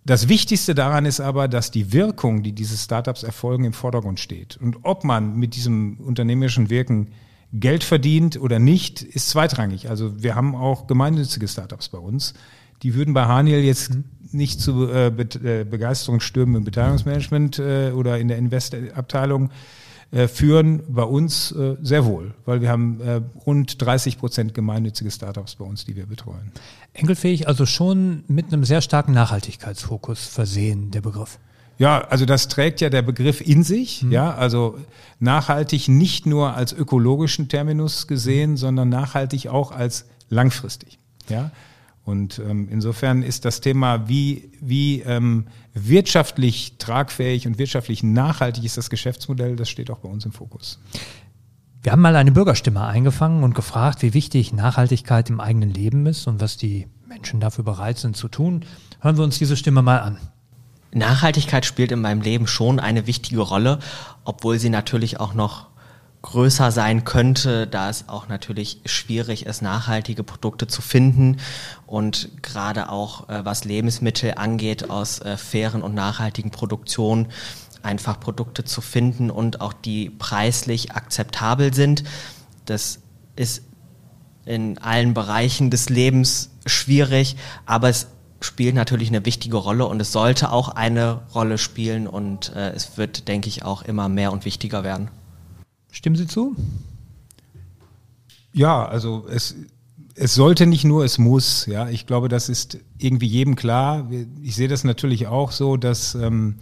Das 0.05 0.29
Wichtigste 0.29 0.75
daran 0.75 1.05
ist 1.05 1.21
aber, 1.21 1.47
dass 1.47 1.71
die 1.71 1.93
Wirkung, 1.93 2.43
die 2.43 2.53
diese 2.53 2.77
Startups 2.77 3.23
erfolgen, 3.23 3.65
im 3.65 3.73
Vordergrund 3.73 4.19
steht. 4.19 4.57
Und 4.57 4.79
ob 4.83 5.05
man 5.05 5.37
mit 5.37 5.55
diesem 5.55 5.99
unternehmerischen 5.99 6.71
Wirken 6.71 7.09
Geld 7.53 7.85
verdient 7.85 8.41
oder 8.41 8.59
nicht, 8.59 9.03
ist 9.03 9.29
zweitrangig. 9.29 9.91
Also 9.91 10.23
wir 10.23 10.35
haben 10.37 10.55
auch 10.55 10.87
gemeinnützige 10.87 11.49
Startups 11.49 11.89
bei 11.89 11.99
uns. 11.99 12.35
Die 12.83 12.95
würden 12.95 13.13
bei 13.13 13.27
Haniel 13.27 13.63
jetzt 13.63 13.95
mhm. 13.95 14.05
nicht 14.33 14.61
zu 14.61 14.89
äh, 14.89 15.11
Be 15.11 15.25
äh, 15.45 15.65
Begeisterungsstürmen 15.65 16.57
im 16.57 16.65
Beteiligungsmanagement 16.65 17.59
äh, 17.59 17.91
oder 17.91 18.19
in 18.19 18.29
der 18.29 18.39
Investabteilung 18.39 19.47
äh, 19.47 19.53
führen 20.29 20.83
bei 20.89 21.05
uns 21.05 21.53
äh, 21.53 21.77
sehr 21.83 22.05
wohl, 22.05 22.35
weil 22.45 22.61
wir 22.61 22.69
haben 22.69 23.01
äh, 23.01 23.21
rund 23.47 23.81
30 23.81 24.19
Prozent 24.19 24.55
gemeinnützige 24.55 25.11
Startups 25.11 25.55
bei 25.55 25.65
uns, 25.65 25.85
die 25.85 25.95
wir 25.95 26.07
betreuen. 26.07 26.51
Enkelfähig, 26.95 27.47
also 27.47 27.65
schon 27.65 28.25
mit 28.27 28.53
einem 28.53 28.65
sehr 28.65 28.81
starken 28.81 29.13
Nachhaltigkeitsfokus 29.13 30.27
versehen, 30.27 30.91
der 30.91 31.01
Begriff. 31.01 31.39
Ja, 31.79 32.01
also 32.01 32.27
das 32.27 32.49
trägt 32.49 32.81
ja 32.81 32.91
der 32.91 33.03
Begriff 33.03 33.41
in 33.41 33.63
sich, 33.63 34.03
mhm. 34.03 34.13
ja, 34.13 34.35
also 34.35 34.77
nachhaltig 35.19 35.89
nicht 35.89 36.27
nur 36.27 36.55
als 36.55 36.73
ökologischen 36.73 37.49
Terminus 37.49 38.07
gesehen, 38.07 38.57
sondern 38.57 38.89
nachhaltig 38.89 39.49
auch 39.49 39.71
als 39.71 40.07
langfristig, 40.29 40.99
ja. 41.29 41.53
Und 42.11 42.41
ähm, 42.41 42.69
insofern 42.71 43.23
ist 43.23 43.45
das 43.45 43.61
Thema, 43.61 44.09
wie, 44.09 44.51
wie 44.61 45.01
ähm, 45.03 45.47
wirtschaftlich 45.73 46.75
tragfähig 46.79 47.47
und 47.47 47.59
wirtschaftlich 47.59 48.03
nachhaltig 48.03 48.65
ist 48.65 48.77
das 48.77 48.91
Geschäftsmodell, 48.91 49.55
das 49.55 49.71
steht 49.71 49.91
auch 49.91 49.99
bei 49.99 50.09
uns 50.09 50.25
im 50.25 50.33
Fokus. 50.33 50.81
Wir 51.83 51.93
haben 51.93 52.03
mal 52.03 52.17
eine 52.17 52.33
Bürgerstimme 52.33 52.85
eingefangen 52.85 53.45
und 53.45 53.55
gefragt, 53.55 54.03
wie 54.03 54.13
wichtig 54.13 54.53
Nachhaltigkeit 54.53 55.31
im 55.31 55.41
eigenen 55.41 55.71
Leben 55.71 56.05
ist 56.07 56.27
und 56.27 56.41
was 56.41 56.57
die 56.57 56.89
Menschen 57.09 57.41
dafür 57.41 57.65
bereit 57.65 57.99
sind 57.99 58.17
zu 58.17 58.29
tun. 58.29 58.65
Hören 59.01 59.17
wir 59.17 59.25
uns 59.25 59.39
diese 59.39 59.57
Stimme 59.57 59.81
mal 59.81 60.01
an. 60.01 60.19
Nachhaltigkeit 60.93 61.65
spielt 61.65 61.93
in 61.93 62.01
meinem 62.01 62.21
Leben 62.21 62.49
schon 62.49 62.81
eine 62.81 63.07
wichtige 63.07 63.41
Rolle, 63.41 63.79
obwohl 64.25 64.59
sie 64.59 64.69
natürlich 64.69 65.21
auch 65.21 65.33
noch 65.33 65.70
größer 66.23 66.71
sein 66.71 67.05
könnte, 67.05 67.67
da 67.67 67.89
es 67.89 68.09
auch 68.09 68.29
natürlich 68.29 68.81
schwierig 68.85 69.47
ist, 69.47 69.63
nachhaltige 69.63 70.23
Produkte 70.23 70.67
zu 70.67 70.83
finden 70.83 71.39
und 71.87 72.43
gerade 72.43 72.91
auch 72.91 73.29
äh, 73.29 73.45
was 73.45 73.65
Lebensmittel 73.65 74.35
angeht 74.37 74.91
aus 74.91 75.21
äh, 75.21 75.37
fairen 75.37 75.83
und 75.83 75.95
nachhaltigen 75.95 76.51
Produktionen 76.51 77.29
einfach 77.83 78.21
Produkte 78.21 78.65
zu 78.65 78.83
finden 78.83 79.31
und 79.31 79.63
auch 79.63 79.73
die 79.73 80.11
preislich 80.11 80.93
akzeptabel 80.93 81.73
sind. 81.73 82.05
Das 82.67 82.99
ist 83.37 83.63
in 84.45 84.79
allen 84.79 85.15
Bereichen 85.15 85.71
des 85.71 85.89
Lebens 85.89 86.51
schwierig, 86.67 87.37
aber 87.65 87.89
es 87.89 88.09
spielt 88.41 88.75
natürlich 88.75 89.09
eine 89.09 89.25
wichtige 89.25 89.57
Rolle 89.57 89.87
und 89.87 90.01
es 90.01 90.13
sollte 90.13 90.53
auch 90.53 90.69
eine 90.69 91.23
Rolle 91.35 91.59
spielen 91.59 92.07
und 92.07 92.55
äh, 92.55 92.71
es 92.71 92.97
wird, 92.97 93.29
denke 93.29 93.49
ich, 93.49 93.65
auch 93.65 93.83
immer 93.83 94.09
mehr 94.09 94.33
und 94.33 94.45
wichtiger 94.45 94.85
werden. 94.85 95.11
Stimmen 95.91 96.17
Sie 96.17 96.27
zu? 96.27 96.57
Ja, 98.53 98.87
also 98.87 99.27
es, 99.31 99.55
es 100.15 100.35
sollte 100.35 100.67
nicht 100.67 100.85
nur, 100.85 101.05
es 101.05 101.19
muss. 101.19 101.67
Ja, 101.67 101.89
ich 101.89 102.07
glaube, 102.07 102.29
das 102.29 102.49
ist 102.49 102.79
irgendwie 102.99 103.27
jedem 103.27 103.57
klar. 103.57 104.11
Ich 104.43 104.57
sehe 104.57 104.69
das 104.69 104.85
natürlich 104.85 105.27
auch 105.27 105.53
so, 105.53 105.77
dass 105.77 106.15
ähm, 106.15 106.57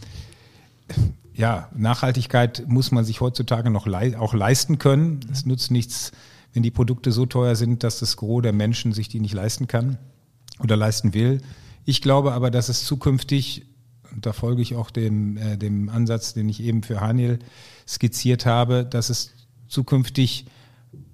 ja, 1.35 1.69
Nachhaltigkeit 1.75 2.65
muss 2.67 2.91
man 2.91 3.05
sich 3.05 3.21
heutzutage 3.21 3.71
noch 3.71 3.87
lei 3.87 4.19
auch 4.19 4.35
leisten 4.35 4.79
können. 4.79 5.21
Es 5.33 5.47
nutzt 5.47 5.71
nichts, 5.71 6.13
wenn 6.53 6.63
die 6.63 6.71
Produkte 6.71 7.13
so 7.13 7.27
teuer 7.27 7.57
sind, 7.57 7.85
dass 7.85 8.01
das 8.01 8.17
Gros 8.17 8.43
der 8.43 8.53
Menschen 8.53 8.93
sich 8.93 9.09
die 9.09 9.21
nicht 9.21 9.35
leisten 9.35 9.67
kann 9.67 9.99
oder 10.61 10.77
leisten 10.77 11.15
will. 11.15 11.41
Ich 11.85 12.03
glaube 12.03 12.33
aber, 12.33 12.51
dass 12.51 12.69
es 12.69 12.85
zukünftig, 12.85 13.67
und 14.13 14.27
da 14.27 14.33
folge 14.33 14.63
ich 14.63 14.75
auch 14.75 14.91
dem, 14.91 15.37
äh, 15.37 15.57
dem 15.57 15.89
Ansatz, 15.89 16.35
den 16.35 16.49
ich 16.49 16.61
eben 16.61 16.83
für 16.83 17.01
Haniel 17.01 17.39
skizziert 17.89 18.45
habe, 18.47 18.85
dass 18.85 19.09
es 19.09 19.33
zukünftig 19.67 20.47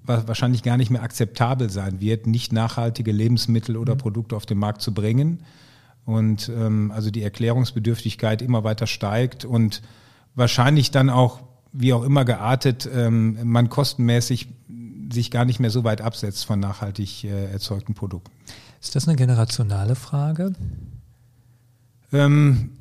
wahrscheinlich 0.07 0.63
gar 0.63 0.77
nicht 0.77 0.91
mehr 0.91 1.03
akzeptabel 1.03 1.71
sein 1.71 2.01
wird, 2.01 2.27
nicht 2.27 2.53
nachhaltige 2.53 3.11
Lebensmittel 3.11 3.77
oder 3.77 3.95
mhm. 3.95 3.99
Produkte 3.99 4.37
auf 4.37 4.45
den 4.45 4.59
Markt 4.59 4.83
zu 4.83 4.93
bringen. 4.93 5.43
Und 6.05 6.51
ähm, 6.51 6.91
also 6.91 7.11
die 7.11 7.23
Erklärungsbedürftigkeit 7.23 8.43
immer 8.43 8.65
weiter 8.65 8.87
steigt 8.87 9.47
und 9.47 9.81
wahrscheinlich 10.35 10.91
dann 10.91 11.09
auch, 11.09 11.41
wie 11.73 11.95
auch 11.95 12.03
immer 12.03 12.27
geartet, 12.27 12.89
ähm, 12.93 13.39
man 13.45 13.71
kostenmäßig 13.71 14.49
sich 15.11 15.31
gar 15.31 15.47
nicht 15.47 15.61
mehr 15.61 15.71
so 15.71 15.85
weit 15.85 16.03
absetzt 16.03 16.45
von 16.45 16.61
nachhaltig 16.61 17.25
äh, 17.25 17.51
erzeugten 17.51 17.95
Produkten. 17.95 18.31
Ist 18.81 18.95
das 18.95 19.09
eine 19.09 19.17
generationale 19.17 19.95
Frage? 19.95 20.53
Ähm, 22.13 22.73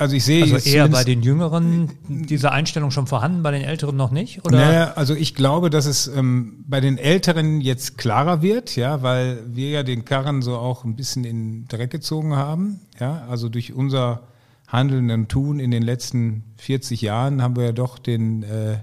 also 0.00 0.16
ich 0.16 0.24
sehe 0.24 0.42
also 0.42 0.56
eher 0.56 0.88
bei 0.88 1.04
den 1.04 1.22
Jüngeren 1.22 1.90
diese 2.08 2.52
Einstellung 2.52 2.90
schon 2.90 3.06
vorhanden, 3.06 3.42
bei 3.42 3.50
den 3.50 3.62
Älteren 3.62 3.96
noch 3.96 4.10
nicht? 4.10 4.44
Oder? 4.44 4.58
Naja, 4.58 4.92
also 4.96 5.14
ich 5.14 5.34
glaube, 5.34 5.70
dass 5.70 5.86
es 5.86 6.08
ähm, 6.08 6.64
bei 6.66 6.80
den 6.80 6.98
Älteren 6.98 7.60
jetzt 7.60 7.98
klarer 7.98 8.42
wird, 8.42 8.76
ja, 8.76 9.02
weil 9.02 9.42
wir 9.46 9.70
ja 9.70 9.82
den 9.82 10.04
Karren 10.04 10.42
so 10.42 10.56
auch 10.56 10.84
ein 10.84 10.96
bisschen 10.96 11.24
in 11.24 11.62
den 11.62 11.68
Dreck 11.68 11.90
gezogen 11.90 12.34
haben, 12.34 12.80
ja, 12.98 13.26
also 13.28 13.48
durch 13.48 13.72
unser 13.72 14.22
Handeln 14.66 15.10
und 15.10 15.28
Tun 15.28 15.60
in 15.60 15.70
den 15.70 15.82
letzten 15.82 16.44
40 16.56 17.02
Jahren 17.02 17.42
haben 17.42 17.56
wir 17.56 17.64
ja 17.66 17.72
doch 17.72 17.98
den 17.98 18.42
äh, 18.42 18.78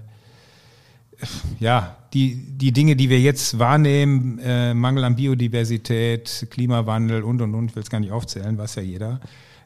ja, 1.58 1.96
die, 2.14 2.36
die 2.36 2.72
Dinge, 2.72 2.96
die 2.96 3.10
wir 3.10 3.20
jetzt 3.20 3.58
wahrnehmen, 3.58 4.38
äh, 4.38 4.72
Mangel 4.72 5.04
an 5.04 5.16
Biodiversität, 5.16 6.46
Klimawandel 6.50 7.22
und, 7.22 7.42
und, 7.42 7.54
und, 7.54 7.70
ich 7.70 7.76
will 7.76 7.82
es 7.82 7.90
gar 7.90 8.00
nicht 8.00 8.12
aufzählen, 8.12 8.56
weiß 8.56 8.76
ja 8.76 8.82
jeder, 8.82 9.20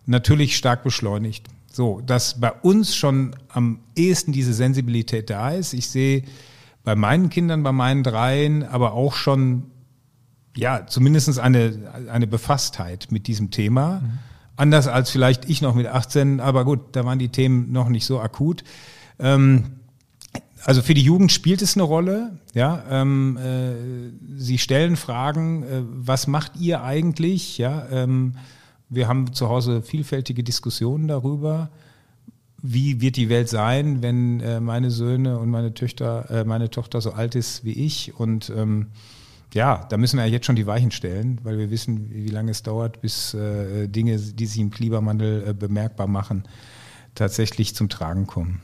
natürlich 0.06 0.56
stark 0.56 0.82
beschleunigt. 0.82 1.48
So, 1.70 2.02
dass 2.04 2.38
bei 2.40 2.52
uns 2.52 2.94
schon 2.94 3.34
am 3.48 3.80
ehesten 3.96 4.32
diese 4.32 4.52
Sensibilität 4.52 5.30
da 5.30 5.50
ist. 5.50 5.72
Ich 5.72 5.88
sehe 5.88 6.24
bei 6.84 6.94
meinen 6.94 7.30
Kindern, 7.30 7.62
bei 7.62 7.72
meinen 7.72 8.02
Dreien, 8.02 8.62
aber 8.62 8.92
auch 8.92 9.14
schon, 9.14 9.64
ja, 10.54 10.86
zumindest 10.86 11.38
eine, 11.38 11.92
eine 12.10 12.26
Befasstheit 12.26 13.08
mit 13.10 13.26
diesem 13.26 13.50
Thema. 13.50 14.00
Mhm. 14.00 14.18
Anders 14.56 14.86
als 14.86 15.10
vielleicht 15.10 15.48
ich 15.48 15.62
noch 15.62 15.74
mit 15.74 15.86
18, 15.86 16.40
aber 16.40 16.64
gut, 16.64 16.80
da 16.92 17.06
waren 17.06 17.18
die 17.18 17.30
Themen 17.30 17.72
noch 17.72 17.88
nicht 17.88 18.04
so 18.04 18.20
akut. 18.20 18.64
Ähm, 19.18 19.64
also 20.64 20.82
für 20.82 20.94
die 20.94 21.02
Jugend 21.02 21.32
spielt 21.32 21.62
es 21.62 21.74
eine 21.74 21.84
Rolle. 21.84 22.38
Ja, 22.54 22.84
ähm, 22.90 23.38
äh, 23.38 24.38
sie 24.38 24.58
stellen 24.58 24.96
Fragen, 24.96 25.62
äh, 25.62 25.82
was 25.84 26.26
macht 26.26 26.52
ihr 26.60 26.82
eigentlich? 26.82 27.58
Ja, 27.58 27.86
ähm, 27.90 28.34
wir 28.92 29.08
haben 29.08 29.32
zu 29.32 29.48
Hause 29.48 29.82
vielfältige 29.82 30.44
Diskussionen 30.44 31.08
darüber. 31.08 31.70
Wie 32.62 33.00
wird 33.00 33.16
die 33.16 33.28
Welt 33.28 33.48
sein, 33.48 34.02
wenn 34.02 34.40
äh, 34.40 34.60
meine 34.60 34.90
Söhne 34.90 35.38
und 35.38 35.50
meine 35.50 35.74
Töchter, 35.74 36.30
äh, 36.30 36.44
meine 36.44 36.70
Tochter 36.70 37.00
so 37.00 37.12
alt 37.12 37.34
ist 37.34 37.64
wie 37.64 37.72
ich? 37.72 38.14
Und 38.14 38.52
ähm, 38.54 38.88
ja, 39.54 39.86
da 39.88 39.96
müssen 39.96 40.18
wir 40.18 40.26
ja 40.26 40.32
jetzt 40.32 40.46
schon 40.46 40.56
die 40.56 40.66
Weichen 40.66 40.90
stellen, 40.90 41.40
weil 41.42 41.58
wir 41.58 41.70
wissen, 41.70 42.10
wie 42.12 42.28
lange 42.28 42.50
es 42.50 42.62
dauert, 42.62 43.00
bis 43.00 43.34
äh, 43.34 43.88
Dinge, 43.88 44.18
die 44.18 44.46
sich 44.46 44.60
im 44.60 44.70
Klimawandel 44.70 45.48
äh, 45.48 45.54
bemerkbar 45.54 46.06
machen, 46.06 46.44
tatsächlich 47.14 47.74
zum 47.74 47.88
Tragen 47.88 48.26
kommen. 48.26 48.60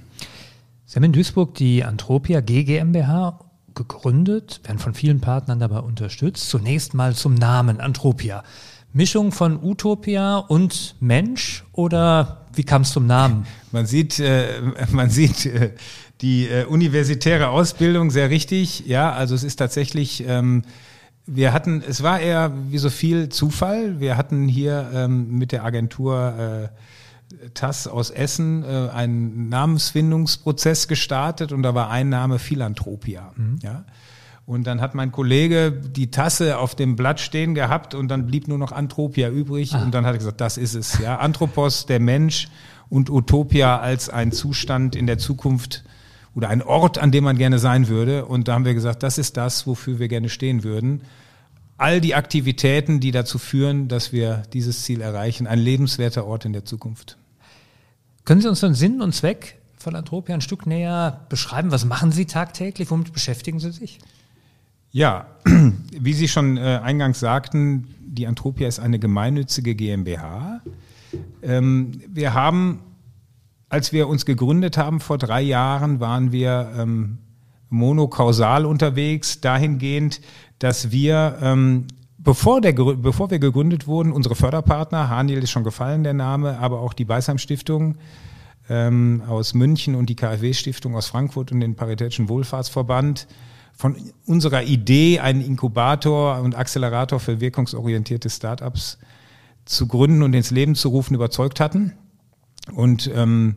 Sie 0.85 0.97
haben 0.97 1.04
in 1.04 1.12
Duisburg 1.12 1.54
die 1.54 1.85
Antropia 1.85 2.40
GmbH 2.40 3.40
gegründet, 3.75 4.61
werden 4.64 4.78
von 4.78 4.94
vielen 4.94 5.20
Partnern 5.20 5.58
dabei 5.58 5.80
unterstützt. 5.80 6.49
Zunächst 6.49 6.94
mal 6.94 7.14
zum 7.14 7.35
Namen 7.35 7.80
Antropia. 7.80 8.44
Mischung 8.92 9.33
von 9.33 9.62
Utopia 9.62 10.38
und 10.38 10.97
Mensch 11.00 11.64
oder 11.73 12.47
wie 12.54 12.64
kam 12.64 12.83
es 12.83 12.92
zum 12.92 13.07
Namen? 13.07 13.47
Man 13.73 13.87
sieht, 13.87 14.18
äh, 14.18 14.62
man 14.90 15.11
sieht 15.11 15.45
äh, 15.45 15.73
die 16.23 16.49
äh, 16.49 16.64
universitäre 16.64 17.49
Ausbildung 17.49 18.11
sehr 18.11 18.30
richtig. 18.30 18.87
Ja, 18.87 19.12
also 19.12 19.35
es 19.35 19.45
ist 19.45 19.57
tatsächlich, 19.57 20.26
ähm, 20.26 20.62
wir 21.26 21.52
hatten, 21.52 21.83
es 21.87 22.02
war 22.02 22.18
eher 22.18 22.52
wie 22.71 22.78
so 22.78 22.88
viel 22.88 23.28
Zufall. 23.28 24.00
Wir 24.00 24.16
hatten 24.16 24.49
hier 24.49 24.90
ähm, 24.95 25.37
mit 25.37 25.52
der 25.52 25.64
Agentur 25.64 26.71
äh, 26.73 27.49
TAS 27.52 27.87
aus 27.87 28.11
Essen 28.11 28.64
äh, 28.64 28.88
einen 28.88 29.50
Namensfindungsprozess 29.50 30.88
gestartet 30.88 31.52
und 31.52 31.62
da 31.62 31.75
war 31.75 31.90
ein 31.90 32.09
Name 32.09 32.38
Philanthropia. 32.38 33.33
Mhm. 33.37 33.59
Ja. 33.62 33.85
Und 34.49 34.67
dann 34.67 34.81
hat 34.81 34.95
mein 34.95 35.12
Kollege 35.12 35.71
die 35.71 36.11
Tasse 36.11 36.57
auf 36.57 36.75
dem 36.75 36.97
Blatt 36.97 37.21
stehen 37.21 37.55
gehabt 37.55 37.95
und 37.95 38.09
dann 38.09 38.25
blieb 38.25 38.49
nur 38.49 38.57
noch 38.57 38.73
Anthropia 38.73 39.28
übrig 39.28 39.75
ah. 39.75 39.83
und 39.83 39.93
dann 39.93 40.07
hat 40.07 40.14
er 40.14 40.19
gesagt, 40.19 40.40
das 40.40 40.57
ist 40.57 40.73
es. 40.73 40.99
Ja, 41.00 41.19
Anthropos, 41.19 41.85
der 41.85 42.00
Mensch 42.00 42.49
und 42.88 43.11
Utopia 43.11 43.78
als 43.78 44.09
ein 44.09 44.33
Zustand 44.33 44.97
in 44.97 45.07
der 45.07 45.19
Zukunft 45.19 45.85
oder 46.35 46.49
ein 46.49 46.62
Ort, 46.62 46.97
an 46.97 47.12
dem 47.12 47.25
man 47.25 47.37
gerne 47.37 47.59
sein 47.59 47.88
würde. 47.88 48.25
Und 48.25 48.49
da 48.49 48.55
haben 48.55 48.64
wir 48.64 48.73
gesagt, 48.73 49.02
das 49.02 49.19
ist 49.19 49.37
das, 49.37 49.67
wofür 49.67 49.99
wir 49.99 50.09
gerne 50.09 50.31
stehen 50.31 50.64
würden 50.64 51.02
all 51.78 52.00
die 52.00 52.17
Aktivitäten, 52.17 52.99
die 52.99 53.12
dazu 53.12 53.38
führen, 53.38 53.87
dass 53.87 54.12
wir 54.12 54.43
dieses 54.52 54.83
Ziel 54.83 55.00
erreichen, 55.00 55.47
ein 55.47 55.61
lebenswerter 55.61 56.26
Ort 56.26 56.45
in 56.45 56.52
der 56.52 56.64
Zukunft. 56.64 57.17
Können 58.25 58.40
Sie 58.40 58.49
uns 58.49 58.61
den 58.61 58.75
Sinn 58.75 59.00
und 59.00 59.14
Zweck 59.14 59.59
von 59.76 59.95
Antropia 59.95 60.35
ein 60.35 60.40
Stück 60.40 60.67
näher 60.67 61.25
beschreiben? 61.28 61.71
Was 61.71 61.85
machen 61.85 62.11
Sie 62.11 62.26
tagtäglich? 62.26 62.90
Womit 62.90 63.12
beschäftigen 63.12 63.61
Sie 63.61 63.71
sich? 63.71 64.00
Ja, 64.90 65.26
wie 65.92 66.12
Sie 66.12 66.28
schon 66.28 66.57
äh, 66.57 66.80
eingangs 66.83 67.21
sagten, 67.21 67.95
die 68.00 68.26
Antropia 68.26 68.66
ist 68.66 68.80
eine 68.80 68.99
gemeinnützige 68.99 69.75
GmbH. 69.75 70.61
Ähm, 71.42 72.00
wir 72.09 72.35
haben, 72.35 72.80
als 73.68 73.92
wir 73.92 74.09
uns 74.09 74.25
gegründet 74.25 74.78
haben 74.78 75.00
vor 75.00 75.18
drei 75.18 75.42
Jahren, 75.42 76.00
waren 76.00 76.33
wir 76.33 76.73
ähm, 76.76 77.18
monokausal 77.68 78.64
unterwegs, 78.64 79.40
dahingehend, 79.40 80.21
dass 80.59 80.90
wir, 80.90 81.38
ähm, 81.42 81.87
bevor, 82.16 82.62
der, 82.62 82.73
bevor 82.73 83.30
wir 83.30 83.38
gegründet 83.38 83.87
wurden, 83.87 84.11
unsere 84.11 84.35
Förderpartner, 84.35 85.11
Haniel 85.11 85.42
ist 85.42 85.50
schon 85.50 85.64
gefallen, 85.64 86.02
der 86.02 86.14
Name, 86.14 86.59
aber 86.59 86.80
auch 86.80 86.95
die 86.95 87.04
Beisheim 87.04 87.38
Stiftung, 87.38 87.97
ähm, 88.71 89.23
aus 89.28 89.54
München 89.54 89.95
und 89.95 90.09
die 90.09 90.16
KfW-Stiftung 90.16 90.97
aus 90.97 91.09
Frankfurt 91.09 91.52
und 91.52 91.61
den 91.61 91.75
Paritätischen 91.75 92.28
Wohlfahrtsverband 92.28 93.26
von 93.78 93.94
unserer 94.26 94.64
Idee, 94.64 95.20
einen 95.20 95.40
Inkubator 95.40 96.40
und 96.40 96.56
Accelerator 96.56 97.20
für 97.20 97.40
wirkungsorientierte 97.40 98.28
Startups 98.28 98.99
zu 99.66 99.87
gründen 99.87 100.25
und 100.25 100.35
ins 100.35 100.50
Leben 100.50 100.75
zu 100.75 100.88
rufen, 100.88 101.14
überzeugt 101.14 101.61
hatten. 101.61 101.92
Und 102.75 103.08
ähm, 103.14 103.54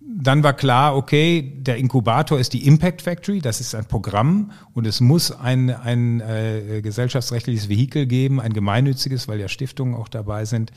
dann 0.00 0.44
war 0.44 0.52
klar, 0.52 0.96
okay, 0.96 1.54
der 1.56 1.76
Inkubator 1.78 2.38
ist 2.38 2.52
die 2.52 2.68
Impact 2.68 3.02
Factory, 3.02 3.40
das 3.40 3.60
ist 3.60 3.74
ein 3.74 3.86
Programm 3.86 4.52
und 4.74 4.86
es 4.86 5.00
muss 5.00 5.32
ein, 5.32 5.70
ein 5.70 6.20
äh, 6.20 6.80
gesellschaftsrechtliches 6.80 7.68
Vehikel 7.68 8.06
geben, 8.06 8.40
ein 8.40 8.52
gemeinnütziges, 8.52 9.26
weil 9.26 9.40
ja 9.40 9.48
Stiftungen 9.48 9.96
auch 9.96 10.06
dabei 10.06 10.44
sind, 10.44 10.70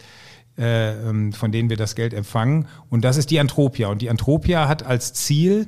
äh, 0.57 1.07
ähm, 1.07 1.33
von 1.33 1.51
denen 1.51 1.69
wir 1.69 1.77
das 1.77 1.93
Geld 1.93 2.15
empfangen. 2.15 2.67
Und 2.89 3.05
das 3.05 3.17
ist 3.17 3.29
die 3.29 3.39
Antropia. 3.39 3.89
Und 3.89 4.01
die 4.01 4.09
Antropia 4.09 4.67
hat 4.67 4.83
als 4.83 5.13
Ziel, 5.13 5.67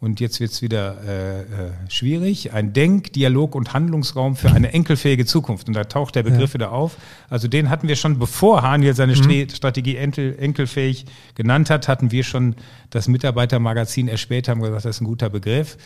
und 0.00 0.20
jetzt 0.20 0.38
wird's 0.38 0.62
wieder 0.62 0.96
äh, 1.04 1.40
äh, 1.40 1.44
schwierig, 1.88 2.52
ein 2.52 2.72
Denk-, 2.72 3.12
Dialog- 3.14 3.56
und 3.56 3.72
Handlungsraum 3.72 4.36
für 4.36 4.52
eine 4.52 4.72
enkelfähige 4.72 5.26
Zukunft. 5.26 5.66
Und 5.66 5.74
da 5.74 5.84
taucht 5.84 6.14
der 6.14 6.22
Begriff 6.22 6.50
ja. 6.50 6.54
wieder 6.54 6.72
auf. 6.72 6.96
Also 7.28 7.48
den 7.48 7.68
hatten 7.68 7.88
wir 7.88 7.96
schon, 7.96 8.16
bevor 8.16 8.62
Haniel 8.62 8.94
seine 8.94 9.16
mhm. 9.16 9.48
Strategie 9.48 9.96
enkel, 9.96 10.36
enkelfähig 10.38 11.04
genannt 11.34 11.68
hat, 11.68 11.88
hatten 11.88 12.12
wir 12.12 12.22
schon 12.22 12.54
das 12.90 13.08
Mitarbeitermagazin 13.08 14.06
erspäht, 14.06 14.46
haben 14.46 14.60
gesagt, 14.60 14.84
das 14.84 14.96
ist 14.96 15.00
ein 15.00 15.06
guter 15.06 15.30
Begriff. 15.30 15.76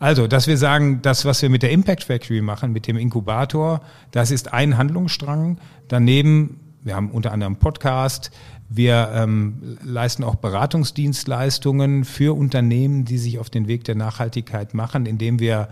Also, 0.00 0.26
dass 0.26 0.48
wir 0.48 0.56
sagen, 0.56 1.00
das, 1.02 1.24
was 1.24 1.40
wir 1.40 1.48
mit 1.48 1.62
der 1.62 1.70
Impact 1.70 2.02
Factory 2.02 2.40
machen, 2.40 2.72
mit 2.72 2.88
dem 2.88 2.96
Inkubator, 2.96 3.82
das 4.10 4.32
ist 4.32 4.52
ein 4.52 4.78
Handlungsstrang. 4.78 5.58
Daneben 5.86 6.58
wir 6.82 6.96
haben 6.96 7.10
unter 7.10 7.32
anderem 7.32 7.56
Podcast. 7.56 8.30
Wir 8.72 9.10
ähm, 9.12 9.78
leisten 9.84 10.22
auch 10.22 10.36
Beratungsdienstleistungen 10.36 12.04
für 12.04 12.36
Unternehmen, 12.36 13.04
die 13.04 13.18
sich 13.18 13.40
auf 13.40 13.50
den 13.50 13.66
Weg 13.66 13.82
der 13.82 13.96
Nachhaltigkeit 13.96 14.74
machen, 14.74 15.06
indem 15.06 15.40
wir 15.40 15.68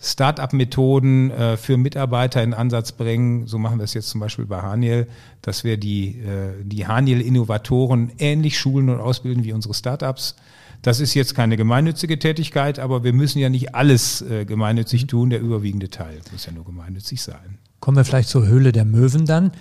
Start-up-Methoden 0.00 1.30
äh, 1.30 1.56
für 1.58 1.76
Mitarbeiter 1.76 2.42
in 2.42 2.54
Ansatz 2.54 2.92
bringen. 2.92 3.46
So 3.46 3.58
machen 3.58 3.78
wir 3.78 3.84
es 3.84 3.92
jetzt 3.92 4.08
zum 4.08 4.20
Beispiel 4.20 4.46
bei 4.46 4.62
Haniel, 4.62 5.08
dass 5.42 5.62
wir 5.62 5.76
die, 5.76 6.20
äh, 6.20 6.54
die 6.64 6.86
Haniel-Innovatoren 6.86 8.12
ähnlich 8.18 8.58
schulen 8.58 8.88
und 8.88 8.98
ausbilden 8.98 9.44
wie 9.44 9.52
unsere 9.52 9.74
Startups. 9.74 10.34
Das 10.80 11.00
ist 11.00 11.12
jetzt 11.12 11.34
keine 11.34 11.58
gemeinnützige 11.58 12.18
Tätigkeit, 12.18 12.78
aber 12.78 13.04
wir 13.04 13.12
müssen 13.12 13.40
ja 13.40 13.50
nicht 13.50 13.74
alles 13.74 14.22
äh, 14.22 14.46
gemeinnützig 14.46 15.06
tun. 15.06 15.28
Der 15.28 15.40
überwiegende 15.40 15.90
Teil 15.90 16.18
muss 16.32 16.46
ja 16.46 16.52
nur 16.52 16.64
gemeinnützig 16.64 17.22
sein. 17.22 17.58
Kommen 17.78 17.98
wir 17.98 18.04
vielleicht 18.04 18.30
zur 18.30 18.46
Höhle 18.46 18.72
der 18.72 18.86
Möwen 18.86 19.26
dann. 19.26 19.52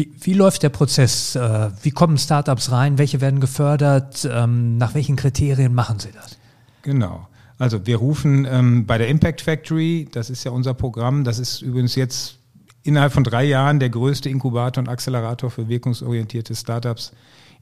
Wie, 0.00 0.10
wie 0.22 0.32
läuft 0.32 0.62
der 0.62 0.70
Prozess? 0.70 1.36
Äh, 1.36 1.70
wie 1.82 1.90
kommen 1.90 2.16
Startups 2.16 2.72
rein? 2.72 2.96
Welche 2.96 3.20
werden 3.20 3.38
gefördert? 3.38 4.26
Ähm, 4.32 4.78
nach 4.78 4.94
welchen 4.94 5.14
Kriterien 5.14 5.74
machen 5.74 5.98
Sie 5.98 6.08
das? 6.10 6.38
Genau. 6.80 7.28
Also 7.58 7.84
wir 7.86 7.98
rufen 7.98 8.46
ähm, 8.50 8.86
bei 8.86 8.96
der 8.96 9.08
Impact 9.08 9.42
Factory, 9.42 10.08
das 10.10 10.30
ist 10.30 10.42
ja 10.44 10.52
unser 10.52 10.72
Programm, 10.72 11.22
das 11.24 11.38
ist 11.38 11.60
übrigens 11.60 11.96
jetzt 11.96 12.38
innerhalb 12.82 13.12
von 13.12 13.24
drei 13.24 13.44
Jahren 13.44 13.78
der 13.78 13.90
größte 13.90 14.30
Inkubator 14.30 14.80
und 14.80 14.88
Accelerator 14.88 15.50
für 15.50 15.68
wirkungsorientierte 15.68 16.54
Startups 16.54 17.12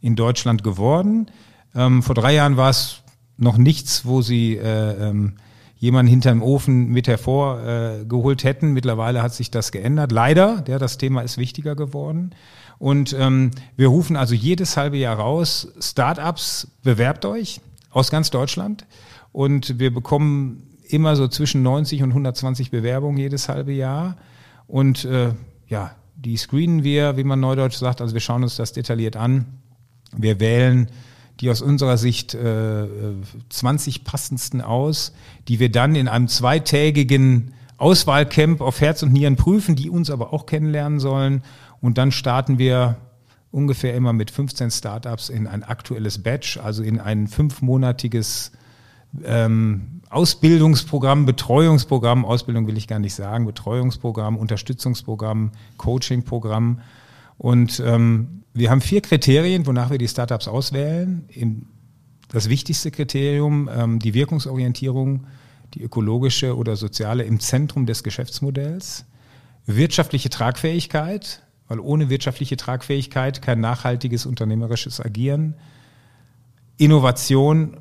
in 0.01 0.15
Deutschland 0.15 0.63
geworden. 0.63 1.33
Ähm, 1.75 2.05
vor 2.05 2.15
drei 2.15 2.35
Jahren 2.35 2.57
war 2.57 2.71
es 2.71 3.03
noch 3.37 3.59
nichts, 3.59 4.05
wo 4.05 4.23
sie 4.23 4.57
äh, 4.57 5.09
ähm, 5.09 5.39
jemanden 5.79 6.11
hinterm 6.11 6.43
Ofen 6.43 6.89
mit 6.89 7.09
hervorgeholt 7.09 8.45
äh, 8.45 8.49
hätten. 8.49 8.73
Mittlerweile 8.73 9.23
hat 9.23 9.33
sich 9.33 9.51
das 9.51 9.73
geändert. 9.73 10.13
Leider, 10.13 10.65
ja, 10.69 10.79
das 10.79 10.99
Thema 10.99 11.23
ist 11.23 11.39
wichtiger 11.39 11.77
geworden. 11.77 12.35
Und 12.79 13.15
ähm, 13.19 13.51
wir 13.77 13.89
rufen 13.89 14.17
also 14.17 14.35
jedes 14.35 14.77
halbe 14.77 14.97
Jahr 14.97 15.17
raus, 15.17 15.69
Startups, 15.81 16.69
bewerbt 16.83 17.25
euch 17.25 17.61
aus 17.91 18.11
ganz 18.11 18.31
Deutschland. 18.31 18.87
Und 19.33 19.79
wir 19.79 19.93
bekommen 19.93 20.65
immer 20.89 21.17
so 21.17 21.29
zwischen 21.29 21.63
90 21.63 22.03
und 22.03 22.11
120 22.11 22.71
Bewerbungen 22.71 23.19
jedes 23.19 23.49
halbe 23.49 23.73
Jahr. 23.73 24.17
Und 24.67 25.05
äh, 25.05 25.33
ja, 25.67 25.93
die 26.17 26.37
screenen 26.37 26.83
wir, 26.83 27.17
wie 27.17 27.25
man 27.25 27.41
neudeutsch 27.41 27.77
sagt. 27.77 28.01
Also 28.01 28.15
wir 28.15 28.21
schauen 28.21 28.43
uns 28.43 28.57
das 28.57 28.73
detailliert 28.73 29.17
an. 29.17 29.47
Wir 30.17 30.41
wählen 30.41 30.89
die 31.41 31.51
aus 31.51 31.63
unserer 31.63 31.97
Sicht 31.97 32.35
äh, 32.35 32.87
20 33.49 34.05
passendsten 34.05 34.61
aus, 34.61 35.13
die 35.47 35.61
wir 35.61 35.71
dann 35.71 35.95
in 35.95 36.09
einem 36.09 36.29
zweitägigen 36.29 37.53
Auswahlcamp 37.77 38.61
auf 38.61 38.81
Herz 38.81 39.03
und 39.03 39.13
Nieren 39.13 39.37
prüfen, 39.37 39.77
die 39.77 39.89
uns 39.89 40.11
aber 40.11 40.33
auch 40.33 40.47
kennenlernen 40.47 40.99
sollen. 40.99 41.43
Und 41.81 41.97
dann 41.97 42.11
starten 42.11 42.59
wir 42.59 42.97
ungefähr 43.51 43.95
immer 43.95 44.13
mit 44.13 44.31
15 44.31 44.71
Startups 44.71 45.29
in 45.29 45.47
ein 45.47 45.63
aktuelles 45.63 46.23
Batch, 46.23 46.59
also 46.59 46.83
in 46.83 47.01
ein 47.01 47.29
fünfmonatiges 47.29 48.53
ähm, 49.25 50.01
Ausbildungsprogramm, 50.11 51.25
Betreuungsprogramm, 51.25 52.25
Ausbildung 52.25 52.67
will 52.67 52.77
ich 52.77 52.89
gar 52.89 52.99
nicht 52.99 53.15
sagen, 53.15 53.47
Betreuungsprogramm, 53.47 54.37
Unterstützungsprogramm, 54.37 55.53
Coachingprogramm. 55.77 56.81
Und 57.39 57.81
ähm, 57.85 58.43
wir 58.53 58.71
haben 58.71 58.81
vier 58.81 59.01
Kriterien, 59.01 59.67
wonach 59.67 59.91
wir 59.91 59.99
die 59.99 60.09
Startups 60.09 60.49
auswählen. 60.49 61.29
das 62.29 62.49
wichtigste 62.49 62.91
Kriterium, 62.91 63.71
ähm, 63.73 63.99
die 64.01 64.13
Wirkungsorientierung, 64.13 65.27
die 65.75 65.83
ökologische 65.83 66.57
oder 66.57 66.77
soziale 66.77 67.23
im 67.23 67.41
Zentrum 67.41 67.87
des 67.87 68.03
Geschäftsmodells. 68.03 69.05
Wirtschaftliche 69.67 70.29
Tragfähigkeit, 70.29 71.43
weil 71.69 71.79
ohne 71.79 72.11
wirtschaftliche 72.11 72.57
Tragfähigkeit 72.57 73.43
kein 73.43 73.61
nachhaltiges 73.61 74.27
unternehmerisches 74.27 75.01
Agieren. 75.01 75.55
Innovation 76.79 77.77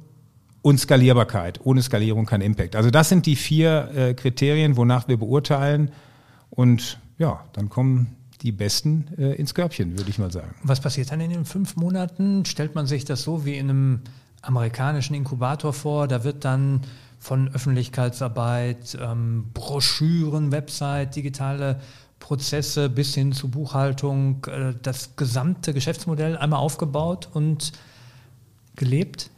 und 0.61 0.79
Skalierbarkeit. 0.79 1.61
Ohne 1.63 1.81
Skalierung 1.81 2.25
kein 2.25 2.41
Impact. 2.41 2.75
Also 2.75 2.91
das 2.91 3.09
sind 3.09 3.25
die 3.25 3.35
vier 3.35 3.89
äh, 3.95 4.13
Kriterien, 4.13 4.75
wonach 4.75 5.07
wir 5.07 5.17
beurteilen. 5.17 5.91
Und 6.49 6.99
ja, 7.17 7.43
dann 7.53 7.69
kommen 7.69 8.15
die 8.41 8.51
Besten 8.51 9.07
äh, 9.17 9.33
ins 9.33 9.53
Körbchen, 9.53 9.97
würde 9.97 10.09
ich 10.09 10.19
mal 10.19 10.31
sagen. 10.31 10.53
Was 10.63 10.79
passiert 10.79 11.11
dann 11.11 11.21
in 11.21 11.31
den 11.31 11.45
fünf 11.45 11.75
Monaten? 11.75 12.45
Stellt 12.45 12.75
man 12.75 12.85
sich 12.85 13.05
das 13.05 13.23
so 13.23 13.45
wie 13.45 13.57
in 13.57 13.69
einem 13.69 14.01
amerikanischen 14.41 15.13
Inkubator 15.15 15.73
vor? 15.73 16.07
Da 16.07 16.23
wird 16.23 16.45
dann 16.45 16.81
von 17.19 17.49
Öffentlichkeitsarbeit, 17.53 18.97
ähm, 19.01 19.45
Broschüren, 19.53 20.51
Website, 20.51 21.15
digitale 21.15 21.79
Prozesse 22.19 22.89
bis 22.89 23.15
hin 23.15 23.33
zu 23.33 23.49
Buchhaltung, 23.49 24.45
äh, 24.45 24.73
das 24.81 25.15
gesamte 25.15 25.73
Geschäftsmodell 25.73 26.37
einmal 26.37 26.59
aufgebaut 26.59 27.29
und 27.33 27.71
gelebt? 28.75 29.29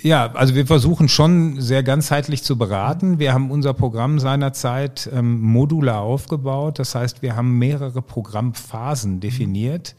Ja, 0.00 0.32
also 0.32 0.54
wir 0.54 0.66
versuchen 0.66 1.08
schon 1.08 1.60
sehr 1.60 1.82
ganzheitlich 1.82 2.42
zu 2.42 2.58
beraten. 2.58 3.18
Wir 3.18 3.32
haben 3.32 3.50
unser 3.50 3.72
Programm 3.74 4.18
seinerzeit 4.18 5.08
ähm, 5.12 5.40
modular 5.40 6.00
aufgebaut. 6.00 6.78
Das 6.78 6.94
heißt, 6.94 7.22
wir 7.22 7.36
haben 7.36 7.58
mehrere 7.58 8.02
Programmphasen 8.02 9.20
definiert, 9.20 9.94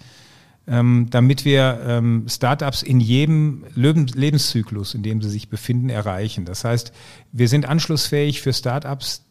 ähm, 0.68 1.08
damit 1.10 1.46
wir 1.46 1.80
ähm, 1.88 2.26
Startups 2.28 2.84
in 2.84 3.00
jedem 3.00 3.64
Lebenszyklus, 3.74 4.94
in 4.94 5.02
dem 5.02 5.22
sie 5.22 5.30
sich 5.30 5.50
befinden, 5.50 5.90
erreichen. 5.90 6.46
Das 6.46 6.66
heißt, 6.66 6.92
wir 7.32 7.48
sind 7.48 7.68
anschlussfähig 7.68 8.42
für 8.42 8.54
Startups, 8.54 9.24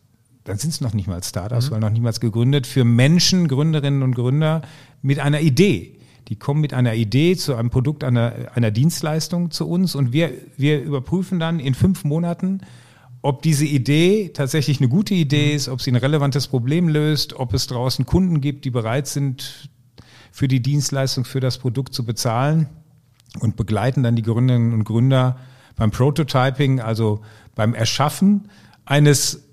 dann 0.44 0.58
sind 0.58 0.70
es 0.70 0.80
noch 0.80 0.92
nicht 0.92 1.06
mal 1.06 1.22
Startups, 1.22 1.68
mhm. 1.68 1.74
weil 1.74 1.80
noch 1.80 1.90
niemals 1.90 2.20
gegründet, 2.20 2.66
für 2.66 2.84
Menschen, 2.84 3.48
Gründerinnen 3.48 4.02
und 4.02 4.14
Gründer 4.14 4.62
mit 5.02 5.20
einer 5.20 5.40
Idee 5.40 5.93
die 6.28 6.36
kommen 6.36 6.60
mit 6.60 6.72
einer 6.72 6.94
Idee 6.94 7.36
zu 7.36 7.54
einem 7.54 7.70
Produkt, 7.70 8.04
einer, 8.04 8.34
einer 8.54 8.70
Dienstleistung 8.70 9.50
zu 9.50 9.68
uns 9.68 9.94
und 9.94 10.12
wir, 10.12 10.32
wir 10.56 10.82
überprüfen 10.82 11.38
dann 11.38 11.60
in 11.60 11.74
fünf 11.74 12.04
Monaten, 12.04 12.60
ob 13.22 13.42
diese 13.42 13.64
Idee 13.64 14.30
tatsächlich 14.34 14.80
eine 14.80 14.88
gute 14.88 15.14
Idee 15.14 15.54
ist, 15.54 15.68
ob 15.68 15.80
sie 15.80 15.90
ein 15.90 15.96
relevantes 15.96 16.46
Problem 16.46 16.88
löst, 16.88 17.34
ob 17.34 17.54
es 17.54 17.66
draußen 17.66 18.04
Kunden 18.06 18.40
gibt, 18.40 18.64
die 18.64 18.70
bereit 18.70 19.06
sind, 19.06 19.70
für 20.30 20.48
die 20.48 20.60
Dienstleistung, 20.60 21.24
für 21.24 21.40
das 21.40 21.58
Produkt 21.58 21.94
zu 21.94 22.04
bezahlen 22.04 22.68
und 23.40 23.56
begleiten 23.56 24.02
dann 24.02 24.16
die 24.16 24.22
Gründerinnen 24.22 24.72
und 24.72 24.84
Gründer 24.84 25.38
beim 25.76 25.90
Prototyping, 25.90 26.80
also 26.80 27.20
beim 27.54 27.72
Erschaffen 27.72 28.48
eines 28.84 29.44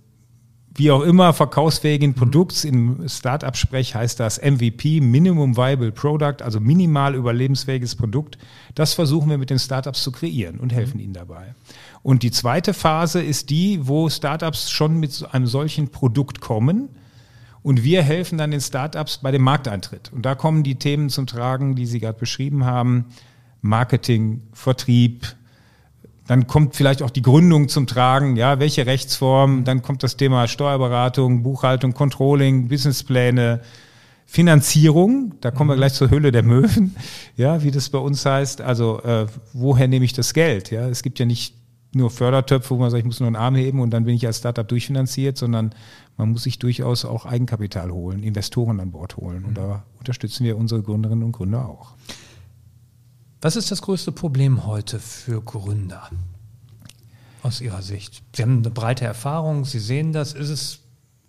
wie 0.73 0.91
auch 0.91 1.01
immer 1.01 1.33
verkaufsfähigen 1.33 2.13
Produkts. 2.13 2.63
Im 2.63 3.07
Startup-Sprech 3.07 3.95
heißt 3.95 4.19
das 4.19 4.41
MVP, 4.41 5.01
Minimum 5.01 5.57
Viable 5.57 5.91
Product, 5.91 6.41
also 6.41 6.59
minimal 6.59 7.15
überlebensfähiges 7.15 7.95
Produkt. 7.95 8.37
Das 8.75 8.93
versuchen 8.93 9.29
wir 9.29 9.37
mit 9.37 9.49
den 9.49 9.59
Startups 9.59 10.01
zu 10.01 10.11
kreieren 10.11 10.59
und 10.59 10.71
helfen 10.71 10.99
ihnen 10.99 11.13
dabei. 11.13 11.55
Und 12.03 12.23
die 12.23 12.31
zweite 12.31 12.73
Phase 12.73 13.21
ist 13.21 13.49
die, 13.49 13.87
wo 13.87 14.09
Startups 14.09 14.71
schon 14.71 14.99
mit 14.99 15.25
einem 15.31 15.45
solchen 15.45 15.89
Produkt 15.89 16.39
kommen. 16.39 16.89
Und 17.63 17.83
wir 17.83 18.01
helfen 18.01 18.37
dann 18.37 18.51
den 18.51 18.61
Startups 18.61 19.19
bei 19.19 19.31
dem 19.31 19.43
Markteintritt. 19.43 20.11
Und 20.13 20.25
da 20.25 20.35
kommen 20.35 20.63
die 20.63 20.75
Themen 20.75 21.09
zum 21.09 21.27
Tragen, 21.27 21.75
die 21.75 21.85
Sie 21.85 21.99
gerade 21.99 22.17
beschrieben 22.17 22.65
haben. 22.65 23.05
Marketing, 23.61 24.41
Vertrieb, 24.53 25.27
dann 26.27 26.47
kommt 26.47 26.75
vielleicht 26.75 27.01
auch 27.01 27.09
die 27.09 27.21
Gründung 27.21 27.67
zum 27.67 27.87
Tragen, 27.87 28.35
ja, 28.35 28.59
welche 28.59 28.85
Rechtsform, 28.85 29.63
dann 29.63 29.81
kommt 29.81 30.03
das 30.03 30.17
Thema 30.17 30.47
Steuerberatung, 30.47 31.43
Buchhaltung, 31.43 31.93
Controlling, 31.93 32.67
Businesspläne, 32.67 33.61
Finanzierung, 34.25 35.33
da 35.41 35.51
kommen 35.51 35.69
wir 35.69 35.75
gleich 35.75 35.93
zur 35.93 36.09
Höhle 36.09 36.31
der 36.31 36.43
Möwen, 36.43 36.95
ja, 37.35 37.63
wie 37.63 37.71
das 37.71 37.89
bei 37.89 37.97
uns 37.97 38.25
heißt. 38.25 38.61
Also 38.61 39.01
äh, 39.03 39.27
woher 39.51 39.87
nehme 39.89 40.05
ich 40.05 40.13
das 40.13 40.33
Geld? 40.33 40.71
Ja, 40.71 40.87
es 40.87 41.03
gibt 41.03 41.19
ja 41.19 41.25
nicht 41.25 41.55
nur 41.93 42.09
Fördertöpfe, 42.09 42.69
wo 42.69 42.79
man 42.79 42.89
sagt, 42.89 42.99
ich 42.99 43.05
muss 43.05 43.19
nur 43.19 43.27
einen 43.27 43.35
Arm 43.35 43.55
heben 43.55 43.81
und 43.81 43.89
dann 43.89 44.05
bin 44.05 44.15
ich 44.15 44.25
als 44.25 44.37
Startup 44.37 44.65
durchfinanziert, 44.65 45.37
sondern 45.37 45.75
man 46.17 46.31
muss 46.31 46.43
sich 46.43 46.59
durchaus 46.59 47.03
auch 47.03 47.25
Eigenkapital 47.25 47.91
holen, 47.91 48.23
Investoren 48.23 48.79
an 48.79 48.91
Bord 48.91 49.17
holen. 49.17 49.43
Und 49.43 49.57
da 49.57 49.83
unterstützen 49.99 50.45
wir 50.45 50.57
unsere 50.57 50.81
Gründerinnen 50.81 51.23
und 51.23 51.33
Gründer 51.33 51.67
auch. 51.67 51.93
Was 53.41 53.55
ist 53.55 53.71
das 53.71 53.81
größte 53.81 54.11
Problem 54.11 54.67
heute 54.67 54.99
für 54.99 55.41
Gründer 55.41 56.09
aus 57.41 57.59
Ihrer 57.59 57.81
Sicht? 57.81 58.21
Sie 58.35 58.43
haben 58.43 58.59
eine 58.59 58.69
breite 58.69 59.05
Erfahrung, 59.05 59.65
Sie 59.65 59.79
sehen 59.79 60.13
das. 60.13 60.33
Ist 60.33 60.49
es 60.49 60.79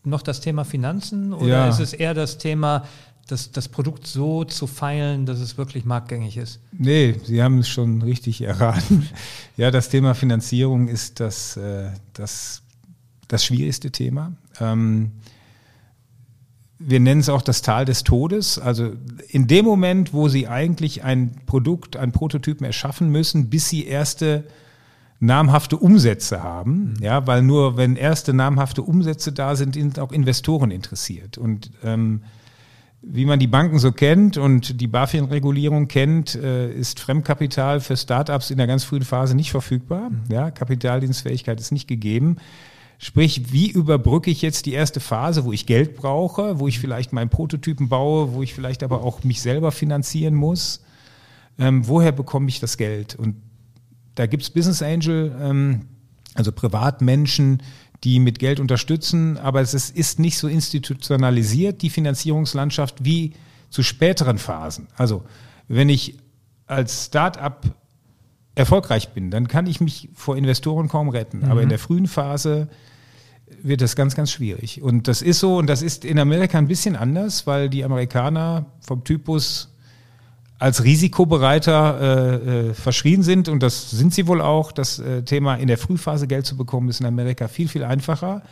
noch 0.04 0.20
das 0.20 0.42
Thema 0.42 0.64
Finanzen 0.64 1.32
oder 1.32 1.46
ja. 1.46 1.68
ist 1.68 1.78
es 1.78 1.94
eher 1.94 2.12
das 2.12 2.36
Thema, 2.36 2.84
das, 3.28 3.50
das 3.50 3.68
Produkt 3.68 4.06
so 4.06 4.44
zu 4.44 4.66
feilen, 4.66 5.24
dass 5.24 5.40
es 5.40 5.56
wirklich 5.56 5.86
marktgängig 5.86 6.36
ist? 6.36 6.60
Nee, 6.72 7.18
Sie 7.24 7.42
haben 7.42 7.60
es 7.60 7.70
schon 7.70 8.02
richtig 8.02 8.42
erraten. 8.42 9.08
Ja, 9.56 9.70
das 9.70 9.88
Thema 9.88 10.14
Finanzierung 10.14 10.88
ist 10.88 11.18
das, 11.18 11.56
äh, 11.56 11.90
das, 12.12 12.62
das 13.28 13.42
schwierigste 13.42 13.90
Thema. 13.90 14.32
Ähm, 14.60 15.12
wir 16.84 17.00
nennen 17.00 17.20
es 17.20 17.28
auch 17.28 17.42
das 17.42 17.62
Tal 17.62 17.84
des 17.84 18.04
Todes. 18.04 18.58
Also 18.58 18.92
in 19.28 19.46
dem 19.46 19.64
Moment, 19.64 20.12
wo 20.12 20.28
Sie 20.28 20.48
eigentlich 20.48 21.04
ein 21.04 21.32
Produkt, 21.46 21.96
ein 21.96 22.12
Prototypen 22.12 22.66
erschaffen 22.66 23.10
müssen, 23.10 23.50
bis 23.50 23.68
Sie 23.68 23.86
erste 23.86 24.44
namhafte 25.20 25.76
Umsätze 25.76 26.42
haben, 26.42 26.94
mhm. 26.94 26.94
ja, 27.00 27.26
weil 27.26 27.42
nur 27.42 27.76
wenn 27.76 27.94
erste 27.94 28.34
namhafte 28.34 28.82
Umsätze 28.82 29.32
da 29.32 29.54
sind, 29.54 29.74
sind 29.74 30.00
auch 30.00 30.10
Investoren 30.10 30.72
interessiert. 30.72 31.38
Und 31.38 31.70
ähm, 31.84 32.22
wie 33.02 33.24
man 33.24 33.38
die 33.38 33.46
Banken 33.46 33.78
so 33.78 33.92
kennt 33.92 34.36
und 34.36 34.80
die 34.80 34.86
BaFin-Regulierung 34.88 35.86
kennt, 35.88 36.34
äh, 36.34 36.72
ist 36.72 36.98
Fremdkapital 36.98 37.80
für 37.80 37.96
Startups 37.96 38.50
in 38.50 38.58
der 38.58 38.66
ganz 38.66 38.82
frühen 38.84 39.04
Phase 39.04 39.36
nicht 39.36 39.52
verfügbar. 39.52 40.10
Mhm. 40.10 40.22
Ja, 40.28 40.50
Kapitaldienstfähigkeit 40.50 41.60
ist 41.60 41.70
nicht 41.70 41.86
gegeben. 41.86 42.36
Sprich, 43.04 43.52
wie 43.52 43.68
überbrücke 43.68 44.30
ich 44.30 44.42
jetzt 44.42 44.64
die 44.64 44.74
erste 44.74 45.00
Phase, 45.00 45.44
wo 45.44 45.52
ich 45.52 45.66
Geld 45.66 45.96
brauche, 45.96 46.60
wo 46.60 46.68
ich 46.68 46.78
vielleicht 46.78 47.12
meinen 47.12 47.30
Prototypen 47.30 47.88
baue, 47.88 48.32
wo 48.32 48.44
ich 48.44 48.54
vielleicht 48.54 48.84
aber 48.84 49.02
auch 49.02 49.24
mich 49.24 49.42
selber 49.42 49.72
finanzieren 49.72 50.36
muss? 50.36 50.84
Ähm, 51.58 51.88
woher 51.88 52.12
bekomme 52.12 52.48
ich 52.48 52.60
das 52.60 52.76
Geld? 52.76 53.16
Und 53.16 53.34
da 54.14 54.26
gibt 54.26 54.44
es 54.44 54.50
Business 54.50 54.82
Angel, 54.82 55.36
ähm, 55.40 55.86
also 56.34 56.52
Privatmenschen, 56.52 57.64
die 58.04 58.20
mit 58.20 58.38
Geld 58.38 58.60
unterstützen, 58.60 59.36
aber 59.36 59.60
es 59.60 59.74
ist, 59.74 59.96
ist 59.96 60.20
nicht 60.20 60.38
so 60.38 60.46
institutionalisiert, 60.46 61.82
die 61.82 61.90
Finanzierungslandschaft, 61.90 63.04
wie 63.04 63.32
zu 63.68 63.82
späteren 63.82 64.38
Phasen. 64.38 64.86
Also 64.96 65.24
wenn 65.66 65.88
ich 65.88 66.18
als 66.68 67.06
Start-up 67.06 67.64
erfolgreich 68.54 69.08
bin, 69.08 69.32
dann 69.32 69.48
kann 69.48 69.66
ich 69.66 69.80
mich 69.80 70.08
vor 70.14 70.36
Investoren 70.36 70.86
kaum 70.86 71.08
retten. 71.08 71.38
Mhm. 71.38 71.50
Aber 71.50 71.62
in 71.62 71.68
der 71.68 71.80
frühen 71.80 72.06
Phase 72.06 72.68
wird 73.62 73.80
das 73.80 73.96
ganz, 73.96 74.14
ganz 74.14 74.30
schwierig. 74.30 74.82
Und 74.82 75.08
das 75.08 75.22
ist 75.22 75.40
so, 75.40 75.56
und 75.56 75.66
das 75.66 75.82
ist 75.82 76.04
in 76.04 76.18
Amerika 76.18 76.58
ein 76.58 76.68
bisschen 76.68 76.96
anders, 76.96 77.46
weil 77.46 77.68
die 77.68 77.84
Amerikaner 77.84 78.66
vom 78.80 79.04
Typus 79.04 79.68
als 80.58 80.84
risikobereiter 80.84 82.00
äh, 82.00 82.68
äh, 82.68 82.74
verschrien 82.74 83.24
sind 83.24 83.48
und 83.48 83.64
das 83.64 83.90
sind 83.90 84.14
sie 84.14 84.28
wohl 84.28 84.40
auch. 84.40 84.70
Das 84.70 85.00
äh, 85.00 85.22
Thema 85.22 85.56
in 85.56 85.66
der 85.66 85.76
Frühphase 85.76 86.28
Geld 86.28 86.46
zu 86.46 86.56
bekommen 86.56 86.88
ist 86.88 87.00
in 87.00 87.06
Amerika 87.06 87.48
viel, 87.48 87.66
viel 87.66 87.82
einfacher. 87.82 88.42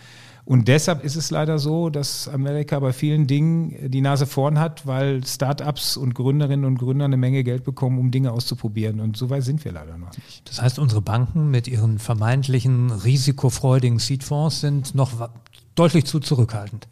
Und 0.44 0.68
deshalb 0.68 1.04
ist 1.04 1.16
es 1.16 1.30
leider 1.30 1.58
so, 1.58 1.90
dass 1.90 2.26
Amerika 2.28 2.78
bei 2.80 2.92
vielen 2.92 3.26
Dingen 3.26 3.90
die 3.90 4.00
Nase 4.00 4.26
vorn 4.26 4.58
hat, 4.58 4.86
weil 4.86 5.24
Startups 5.24 5.96
und 5.96 6.14
Gründerinnen 6.14 6.64
und 6.64 6.78
Gründer 6.78 7.04
eine 7.04 7.16
Menge 7.16 7.44
Geld 7.44 7.64
bekommen, 7.64 7.98
um 7.98 8.10
Dinge 8.10 8.32
auszuprobieren. 8.32 9.00
Und 9.00 9.16
so 9.16 9.30
weit 9.30 9.44
sind 9.44 9.64
wir 9.64 9.72
leider 9.72 9.96
noch 9.98 10.16
nicht. 10.16 10.48
Das 10.48 10.60
heißt, 10.60 10.78
unsere 10.78 11.02
Banken 11.02 11.50
mit 11.50 11.68
ihren 11.68 11.98
vermeintlichen 11.98 12.90
risikofreudigen 12.90 13.98
Seedfonds 13.98 14.60
sind 14.60 14.94
noch 14.94 15.30
deutlich 15.74 16.04
zu 16.04 16.20
zurückhaltend. 16.20 16.88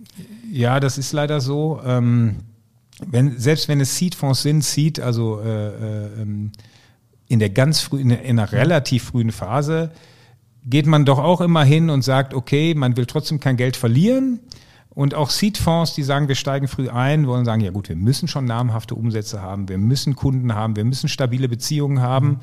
Ja, 0.50 0.80
das 0.80 0.98
ist 0.98 1.12
leider 1.12 1.40
so. 1.40 1.80
Ähm, 1.84 2.37
wenn, 3.06 3.38
selbst 3.38 3.68
wenn 3.68 3.80
es 3.80 3.96
Seed-Fonds 3.96 4.42
sind, 4.42 4.64
Seed, 4.64 5.00
also 5.00 5.40
äh, 5.40 5.46
äh, 5.48 6.22
ähm, 6.22 6.52
in 7.28 7.38
der 7.38 7.50
ganz 7.50 7.80
früh, 7.80 8.00
in, 8.00 8.11
in 8.11 8.38
einer 8.38 8.50
relativ 8.52 9.04
frühen 9.04 9.30
Phase, 9.30 9.90
geht 10.64 10.86
man 10.86 11.04
doch 11.04 11.18
auch 11.18 11.40
immer 11.40 11.64
hin 11.64 11.90
und 11.90 12.02
sagt, 12.02 12.34
okay, 12.34 12.74
man 12.74 12.96
will 12.96 13.06
trotzdem 13.06 13.40
kein 13.40 13.56
Geld 13.56 13.76
verlieren. 13.76 14.40
Und 14.90 15.14
auch 15.14 15.30
Seed-Fonds, 15.30 15.94
die 15.94 16.02
sagen, 16.02 16.26
wir 16.26 16.34
steigen 16.34 16.66
früh 16.66 16.88
ein, 16.88 17.26
wollen 17.26 17.44
sagen, 17.44 17.62
ja 17.62 17.70
gut, 17.70 17.88
wir 17.88 17.96
müssen 17.96 18.26
schon 18.26 18.46
namhafte 18.46 18.96
Umsätze 18.96 19.40
haben, 19.40 19.68
wir 19.68 19.78
müssen 19.78 20.16
Kunden 20.16 20.54
haben, 20.54 20.74
wir 20.74 20.84
müssen 20.84 21.08
stabile 21.08 21.48
Beziehungen 21.48 22.00
haben. 22.00 22.40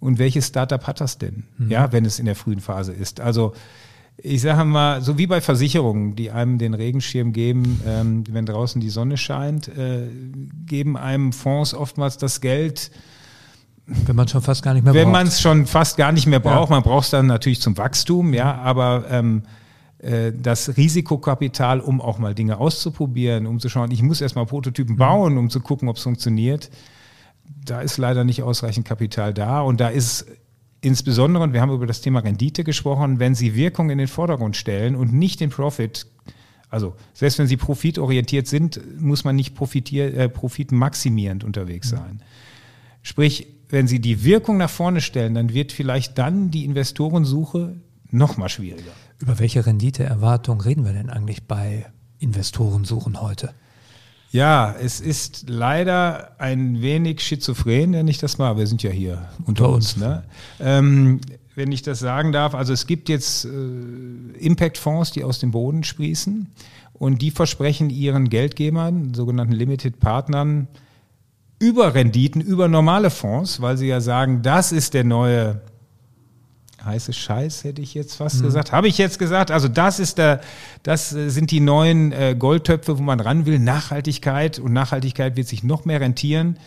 Und 0.00 0.18
welches 0.18 0.46
Startup 0.46 0.86
hat 0.86 1.00
das 1.00 1.18
denn? 1.18 1.44
Mhm. 1.56 1.70
Ja, 1.70 1.90
wenn 1.90 2.04
es 2.04 2.20
in 2.20 2.26
der 2.26 2.36
frühen 2.36 2.60
Phase 2.60 2.92
ist. 2.92 3.20
Also 3.20 3.52
ich 4.20 4.40
sage 4.42 4.64
mal, 4.64 5.00
so 5.00 5.16
wie 5.16 5.26
bei 5.26 5.40
Versicherungen, 5.40 6.16
die 6.16 6.30
einem 6.30 6.58
den 6.58 6.74
Regenschirm 6.74 7.32
geben, 7.32 7.80
ähm, 7.86 8.24
wenn 8.28 8.46
draußen 8.46 8.80
die 8.80 8.90
Sonne 8.90 9.16
scheint, 9.16 9.68
äh, 9.68 10.08
geben 10.66 10.96
einem 10.96 11.32
Fonds 11.32 11.72
oftmals 11.72 12.18
das 12.18 12.40
Geld. 12.40 12.90
Wenn 13.88 14.16
man 14.16 14.26
es 14.26 14.32
schon 14.32 14.42
fast 14.42 14.62
gar 14.62 14.74
nicht 14.74 14.84
mehr 14.84 14.92
braucht. 14.92 15.02
Wenn 15.02 15.10
man 15.10 15.26
es 15.26 15.40
schon 15.40 15.66
fast 15.66 15.96
gar 15.96 16.12
nicht 16.12 16.26
mehr 16.26 16.40
braucht. 16.40 16.68
Ja. 16.68 16.76
Man 16.76 16.82
braucht 16.82 17.04
es 17.04 17.10
dann 17.10 17.26
natürlich 17.26 17.60
zum 17.60 17.78
Wachstum, 17.78 18.34
ja, 18.34 18.54
aber 18.56 19.06
ähm, 19.10 19.42
äh, 19.98 20.32
das 20.32 20.76
Risikokapital, 20.76 21.80
um 21.80 22.00
auch 22.00 22.18
mal 22.18 22.34
Dinge 22.34 22.58
auszuprobieren, 22.58 23.46
um 23.46 23.60
zu 23.60 23.68
schauen, 23.68 23.90
ich 23.90 24.02
muss 24.02 24.20
erstmal 24.20 24.46
Prototypen 24.46 24.94
mhm. 24.94 24.98
bauen, 24.98 25.38
um 25.38 25.50
zu 25.50 25.60
gucken, 25.60 25.88
ob 25.88 25.96
es 25.96 26.02
funktioniert. 26.02 26.70
Da 27.64 27.80
ist 27.80 27.96
leider 27.96 28.24
nicht 28.24 28.42
ausreichend 28.42 28.86
Kapital 28.86 29.32
da 29.32 29.62
und 29.62 29.80
da 29.80 29.88
ist 29.88 30.26
insbesondere, 30.80 31.42
und 31.42 31.52
wir 31.52 31.60
haben 31.60 31.72
über 31.72 31.86
das 31.86 32.00
Thema 32.00 32.20
Rendite 32.20 32.62
gesprochen, 32.62 33.18
wenn 33.18 33.34
Sie 33.34 33.54
Wirkung 33.54 33.90
in 33.90 33.98
den 33.98 34.06
Vordergrund 34.06 34.56
stellen 34.56 34.94
und 34.94 35.12
nicht 35.12 35.40
den 35.40 35.50
Profit, 35.50 36.06
also 36.70 36.94
selbst 37.14 37.38
wenn 37.38 37.46
Sie 37.46 37.56
profitorientiert 37.56 38.46
sind, 38.46 38.80
muss 39.00 39.24
man 39.24 39.34
nicht 39.34 39.54
profitier, 39.54 40.14
äh, 40.14 40.28
profitmaximierend 40.28 41.42
unterwegs 41.42 41.90
mhm. 41.90 41.96
sein. 41.96 42.22
Sprich, 43.02 43.48
wenn 43.68 43.86
Sie 43.86 44.00
die 44.00 44.24
Wirkung 44.24 44.56
nach 44.56 44.70
vorne 44.70 45.00
stellen, 45.00 45.34
dann 45.34 45.52
wird 45.52 45.72
vielleicht 45.72 46.18
dann 46.18 46.50
die 46.50 46.64
Investorensuche 46.64 47.76
noch 48.10 48.36
mal 48.36 48.48
schwieriger. 48.48 48.92
Über 49.18 49.38
welche 49.38 49.66
Renditeerwartung 49.66 50.60
reden 50.60 50.84
wir 50.84 50.92
denn 50.92 51.10
eigentlich 51.10 51.44
bei 51.44 51.86
Investorensuchen 52.18 53.20
heute? 53.20 53.52
Ja, 54.30 54.74
es 54.78 55.00
ist 55.00 55.48
leider 55.48 56.38
ein 56.38 56.82
wenig 56.82 57.20
schizophren, 57.20 57.92
nenne 57.92 58.10
ich 58.10 58.18
das 58.18 58.36
mal. 58.36 58.58
Wir 58.58 58.66
sind 58.66 58.82
ja 58.82 58.90
hier 58.90 59.28
unter 59.46 59.70
uns. 59.70 59.96
Ne? 59.96 60.24
Ähm, 60.60 61.20
wenn 61.54 61.72
ich 61.72 61.82
das 61.82 61.98
sagen 61.98 62.32
darf, 62.32 62.54
also 62.54 62.72
es 62.72 62.86
gibt 62.86 63.08
jetzt 63.08 63.46
äh, 63.46 63.48
Impact-Fonds, 64.38 65.12
die 65.12 65.24
aus 65.24 65.38
dem 65.38 65.50
Boden 65.50 65.82
sprießen 65.82 66.46
und 66.92 67.22
die 67.22 67.30
versprechen 67.30 67.88
ihren 67.88 68.28
Geldgebern, 68.28 69.14
sogenannten 69.14 69.54
Limited 69.54 69.98
Partnern, 69.98 70.68
über 71.58 71.94
Renditen, 71.94 72.40
über 72.40 72.68
normale 72.68 73.10
Fonds, 73.10 73.60
weil 73.60 73.76
sie 73.76 73.88
ja 73.88 74.00
sagen, 74.00 74.42
das 74.42 74.72
ist 74.72 74.94
der 74.94 75.04
neue 75.04 75.60
heiße 76.84 77.12
Scheiß, 77.12 77.64
hätte 77.64 77.82
ich 77.82 77.94
jetzt 77.94 78.14
fast 78.14 78.40
mhm. 78.40 78.44
gesagt. 78.44 78.72
Habe 78.72 78.88
ich 78.88 78.98
jetzt 78.98 79.18
gesagt. 79.18 79.50
Also 79.50 79.68
das 79.68 79.98
ist 79.98 80.18
der, 80.18 80.40
das 80.82 81.10
sind 81.10 81.50
die 81.50 81.60
neuen 81.60 82.12
äh, 82.12 82.36
Goldtöpfe, 82.38 82.98
wo 82.98 83.02
man 83.02 83.20
ran 83.20 83.46
will. 83.46 83.58
Nachhaltigkeit 83.58 84.58
und 84.58 84.72
Nachhaltigkeit 84.72 85.36
wird 85.36 85.48
sich 85.48 85.62
noch 85.64 85.84
mehr 85.84 86.00
rentieren. 86.00 86.58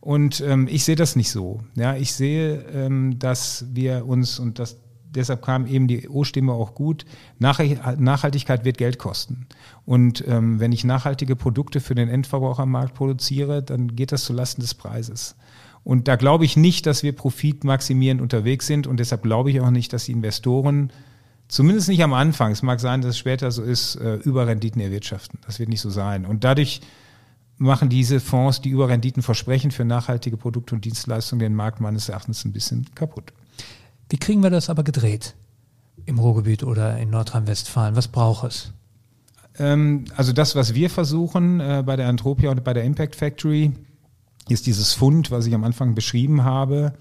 Und 0.00 0.40
ähm, 0.40 0.66
ich 0.70 0.84
sehe 0.84 0.96
das 0.96 1.14
nicht 1.14 1.30
so. 1.30 1.60
Ja, 1.74 1.94
ich 1.94 2.14
sehe, 2.14 2.64
ähm, 2.74 3.18
dass 3.18 3.66
wir 3.72 4.06
uns 4.06 4.38
und 4.38 4.58
das 4.58 4.78
deshalb 5.14 5.42
kam 5.42 5.66
eben 5.66 5.88
die 5.88 6.08
O-Stimme 6.08 6.52
auch 6.52 6.74
gut. 6.74 7.04
Nachhaltigkeit 7.38 8.64
wird 8.64 8.78
Geld 8.78 8.98
kosten. 8.98 9.46
Und 9.84 10.24
ähm, 10.26 10.60
wenn 10.60 10.72
ich 10.72 10.84
nachhaltige 10.84 11.36
Produkte 11.36 11.80
für 11.80 11.94
den 11.94 12.08
Endverbrauchermarkt 12.08 12.94
produziere, 12.94 13.62
dann 13.62 13.96
geht 13.96 14.12
das 14.12 14.24
zulasten 14.24 14.62
des 14.62 14.74
Preises. 14.74 15.36
Und 15.82 16.08
da 16.08 16.16
glaube 16.16 16.44
ich 16.44 16.56
nicht, 16.56 16.86
dass 16.86 17.02
wir 17.02 17.12
profitmaximierend 17.12 18.20
unterwegs 18.20 18.66
sind 18.66 18.86
und 18.86 19.00
deshalb 19.00 19.22
glaube 19.22 19.50
ich 19.50 19.60
auch 19.60 19.70
nicht, 19.70 19.92
dass 19.92 20.04
die 20.04 20.12
Investoren, 20.12 20.92
zumindest 21.48 21.88
nicht 21.88 22.02
am 22.02 22.12
Anfang, 22.12 22.52
es 22.52 22.62
mag 22.62 22.80
sein, 22.80 23.00
dass 23.00 23.10
es 23.10 23.18
später 23.18 23.50
so 23.50 23.62
ist, 23.62 23.96
äh, 23.96 24.16
Überrenditen 24.16 24.80
erwirtschaften. 24.80 25.38
Das 25.46 25.58
wird 25.58 25.70
nicht 25.70 25.80
so 25.80 25.90
sein. 25.90 26.26
Und 26.26 26.44
dadurch 26.44 26.80
machen 27.56 27.88
diese 27.88 28.20
Fonds, 28.20 28.60
die 28.60 28.70
Überrenditen 28.70 29.22
versprechen 29.22 29.70
für 29.70 29.84
nachhaltige 29.84 30.36
Produkte 30.36 30.74
und 30.74 30.84
Dienstleistungen, 30.84 31.40
den 31.40 31.54
Markt 31.54 31.80
meines 31.80 32.08
Erachtens 32.08 32.44
ein 32.44 32.52
bisschen 32.52 32.86
kaputt. 32.94 33.32
Wie 34.10 34.18
kriegen 34.18 34.42
wir 34.42 34.50
das 34.50 34.68
aber 34.68 34.84
gedreht? 34.84 35.34
Im 36.04 36.18
Ruhrgebiet 36.18 36.62
oder 36.62 36.98
in 36.98 37.10
Nordrhein-Westfalen? 37.10 37.96
Was 37.96 38.08
braucht 38.08 38.44
es? 38.44 38.72
Ähm, 39.58 40.04
also 40.16 40.32
das, 40.32 40.54
was 40.54 40.74
wir 40.74 40.90
versuchen 40.90 41.60
äh, 41.60 41.82
bei 41.86 41.96
der 41.96 42.08
Antropia 42.08 42.50
und 42.50 42.62
bei 42.62 42.74
der 42.74 42.84
Impact 42.84 43.16
Factory, 43.16 43.72
ist 44.48 44.66
dieses 44.66 44.92
Fund, 44.92 45.30
was 45.30 45.46
ich 45.46 45.54
am 45.54 45.64
Anfang 45.64 45.94
beschrieben 45.94 46.44
habe, 46.44 46.92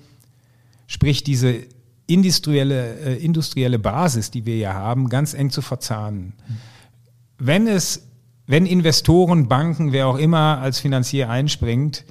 sprich 0.88 1.24
diese 1.24 1.66
industrielle, 2.06 3.00
äh, 3.00 3.24
industrielle 3.24 3.80
Basis, 3.80 4.32
die 4.32 4.46
wir 4.46 4.58
ja 4.58 4.74
haben, 4.74 5.10
ganz 5.10 5.34
eng 5.34 5.50
zu 5.50 5.62
verzahnen. 5.62 6.34
Wenn 7.38 7.68
es 7.68 8.04
wenn 8.50 8.66
Investoren, 8.66 9.48
Banken, 9.48 9.92
wer 9.92 10.08
auch 10.08 10.18
immer 10.18 10.58
als 10.58 10.80
Finanzier 10.80 11.30
einspringt, 11.30 12.04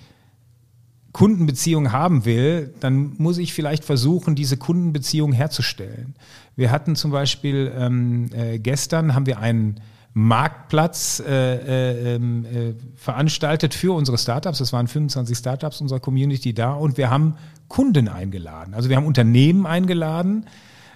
Kundenbeziehungen 1.19 1.91
haben 1.91 2.25
will, 2.27 2.73
dann 2.79 3.15
muss 3.19 3.39
ich 3.39 3.53
vielleicht 3.53 3.83
versuchen, 3.85 4.37
diese 4.37 4.57
Kundenbeziehung 4.57 5.33
herzustellen. 5.33 6.15
Wir 6.55 6.71
hatten 6.71 6.95
zum 6.95 7.11
Beispiel 7.11 7.73
ähm, 7.77 8.31
äh, 8.33 8.61
gestern 8.61 9.17
haben 9.17 9.27
wir 9.27 9.41
einen 9.41 9.81
Marktplatz 10.15 11.21
äh, 11.27 11.33
äh, 11.33 12.15
ähm, 12.15 12.45
äh, 12.45 12.75
veranstaltet 12.95 13.75
für 13.75 13.97
unsere 13.97 14.17
Startups. 14.17 14.61
Es 14.61 14.73
waren 14.73 14.87
25 14.87 15.37
Startups 15.37 15.81
unserer 15.81 15.99
Community 15.99 16.55
da 16.55 16.75
und 16.75 16.97
wir 16.97 17.11
haben 17.11 17.35
Kunden 17.67 18.07
eingeladen. 18.07 18.73
Also 18.73 18.89
wir 18.89 18.97
haben 18.97 19.07
Unternehmen 19.07 19.67
eingeladen, 19.67 20.47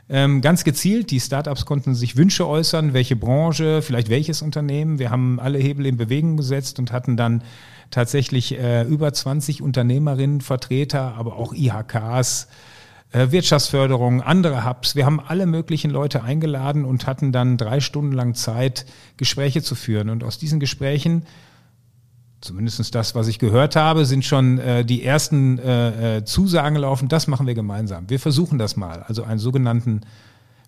ähm, 0.08 0.40
ganz 0.40 0.62
gezielt. 0.62 1.10
Die 1.10 1.18
Startups 1.18 1.66
konnten 1.66 1.96
sich 1.96 2.16
Wünsche 2.16 2.46
äußern, 2.46 2.92
welche 2.92 3.16
Branche, 3.16 3.82
vielleicht 3.82 4.08
welches 4.08 4.40
Unternehmen. 4.40 5.00
Wir 5.00 5.10
haben 5.10 5.40
alle 5.40 5.58
Hebel 5.58 5.84
in 5.86 5.96
Bewegung 5.96 6.36
gesetzt 6.36 6.78
und 6.78 6.92
hatten 6.92 7.16
dann 7.16 7.42
tatsächlich 7.92 8.58
äh, 8.58 8.82
über 8.82 9.12
20 9.12 9.62
Unternehmerinnen, 9.62 10.40
Vertreter, 10.40 11.14
aber 11.16 11.36
auch 11.36 11.54
IHKs, 11.54 12.48
äh, 13.12 13.30
Wirtschaftsförderung, 13.30 14.22
andere 14.22 14.64
Hubs. 14.64 14.96
Wir 14.96 15.06
haben 15.06 15.20
alle 15.20 15.46
möglichen 15.46 15.90
Leute 15.90 16.24
eingeladen 16.24 16.84
und 16.84 17.06
hatten 17.06 17.30
dann 17.30 17.56
drei 17.56 17.78
Stunden 17.78 18.12
lang 18.12 18.34
Zeit, 18.34 18.86
Gespräche 19.16 19.62
zu 19.62 19.76
führen. 19.76 20.10
Und 20.10 20.24
aus 20.24 20.38
diesen 20.38 20.58
Gesprächen, 20.58 21.26
zumindest 22.40 22.94
das, 22.94 23.14
was 23.14 23.28
ich 23.28 23.38
gehört 23.38 23.76
habe, 23.76 24.06
sind 24.06 24.24
schon 24.24 24.58
äh, 24.58 24.84
die 24.84 25.04
ersten 25.04 25.58
äh, 25.58 26.16
äh, 26.16 26.24
Zusagen 26.24 26.76
laufen. 26.76 27.08
Das 27.08 27.26
machen 27.28 27.46
wir 27.46 27.54
gemeinsam. 27.54 28.08
Wir 28.08 28.18
versuchen 28.18 28.58
das 28.58 28.76
mal. 28.76 29.04
Also 29.06 29.22
einen 29.22 29.38
sogenannten 29.38 30.00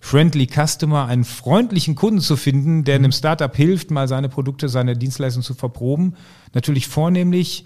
Friendly 0.04 0.46
Customer, 0.46 1.06
einen 1.06 1.24
freundlichen 1.24 1.94
Kunden 1.94 2.20
zu 2.20 2.36
finden, 2.36 2.84
der 2.84 2.96
einem 2.96 3.10
Startup 3.10 3.56
hilft, 3.56 3.90
mal 3.90 4.06
seine 4.06 4.28
Produkte, 4.28 4.68
seine 4.68 4.98
Dienstleistungen 4.98 5.42
zu 5.42 5.54
verproben. 5.54 6.12
Natürlich 6.52 6.88
vornehmlich 6.88 7.64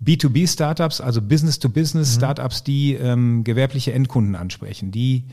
B2B-Startups, 0.00 1.00
also 1.00 1.20
Business-to-Business-Startups, 1.20 2.60
mhm. 2.60 2.64
die 2.66 2.94
ähm, 2.94 3.42
gewerbliche 3.42 3.92
Endkunden 3.92 4.36
ansprechen. 4.36 4.92
Die 4.92 5.24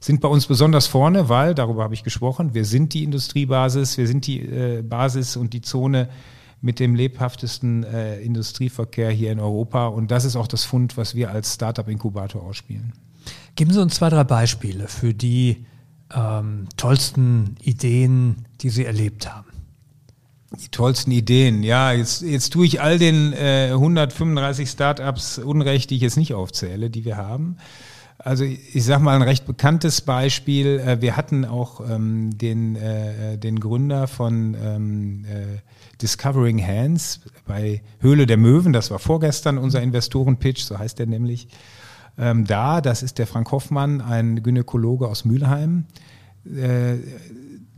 sind 0.00 0.22
bei 0.22 0.28
uns 0.28 0.46
besonders 0.46 0.86
vorne, 0.86 1.28
weil, 1.28 1.54
darüber 1.54 1.84
habe 1.84 1.92
ich 1.92 2.04
gesprochen, 2.04 2.54
wir 2.54 2.64
sind 2.64 2.94
die 2.94 3.04
Industriebasis, 3.04 3.98
wir 3.98 4.06
sind 4.06 4.26
die 4.26 4.40
äh, 4.40 4.80
Basis 4.80 5.36
und 5.36 5.52
die 5.52 5.60
Zone 5.60 6.08
mit 6.62 6.80
dem 6.80 6.94
lebhaftesten 6.94 7.84
äh, 7.84 8.18
Industrieverkehr 8.20 9.10
hier 9.10 9.30
in 9.30 9.40
Europa. 9.40 9.88
Und 9.88 10.10
das 10.10 10.24
ist 10.24 10.36
auch 10.36 10.48
das 10.48 10.64
Fund, 10.64 10.96
was 10.96 11.14
wir 11.14 11.30
als 11.30 11.52
Startup-Inkubator 11.52 12.42
ausspielen. 12.42 12.94
Geben 13.56 13.74
Sie 13.74 13.82
uns 13.82 13.96
zwei, 13.96 14.08
drei 14.08 14.24
Beispiele 14.24 14.88
für 14.88 15.12
die 15.12 15.66
ähm, 16.14 16.68
tollsten 16.76 17.56
Ideen, 17.62 18.46
die 18.60 18.70
Sie 18.70 18.84
erlebt 18.84 19.32
haben. 19.32 19.48
Die 20.62 20.68
tollsten 20.68 21.10
Ideen. 21.10 21.62
Ja, 21.62 21.92
jetzt, 21.92 22.22
jetzt 22.22 22.52
tue 22.54 22.64
ich 22.64 22.80
all 22.80 22.98
den 22.98 23.34
äh, 23.34 23.68
135 23.72 24.70
Startups 24.70 25.38
Unrecht, 25.38 25.90
die 25.90 25.96
ich 25.96 26.02
jetzt 26.02 26.16
nicht 26.16 26.32
aufzähle, 26.32 26.88
die 26.88 27.04
wir 27.04 27.18
haben. 27.18 27.58
Also 28.18 28.44
ich 28.44 28.84
sage 28.84 29.02
mal 29.02 29.14
ein 29.14 29.22
recht 29.22 29.46
bekanntes 29.46 30.00
Beispiel. 30.00 30.80
Äh, 30.80 31.00
wir 31.00 31.16
hatten 31.16 31.44
auch 31.44 31.88
ähm, 31.88 32.36
den, 32.36 32.76
äh, 32.76 33.38
den 33.38 33.60
Gründer 33.60 34.08
von 34.08 34.56
ähm, 34.60 35.24
äh, 35.26 35.58
Discovering 36.02 36.64
Hands 36.66 37.20
bei 37.46 37.82
Höhle 38.00 38.26
der 38.26 38.38
Möwen. 38.38 38.72
Das 38.72 38.90
war 38.90 38.98
vorgestern 38.98 39.58
unser 39.58 39.82
Investorenpitch, 39.82 40.62
so 40.62 40.78
heißt 40.78 40.98
der 40.98 41.06
nämlich. 41.06 41.48
Ähm, 42.18 42.44
da, 42.44 42.80
das 42.80 43.02
ist 43.02 43.18
der 43.18 43.26
Frank 43.26 43.50
Hoffmann, 43.52 44.00
ein 44.00 44.42
Gynäkologe 44.42 45.08
aus 45.08 45.24
Mülheim. 45.24 45.84
Äh, 46.44 46.96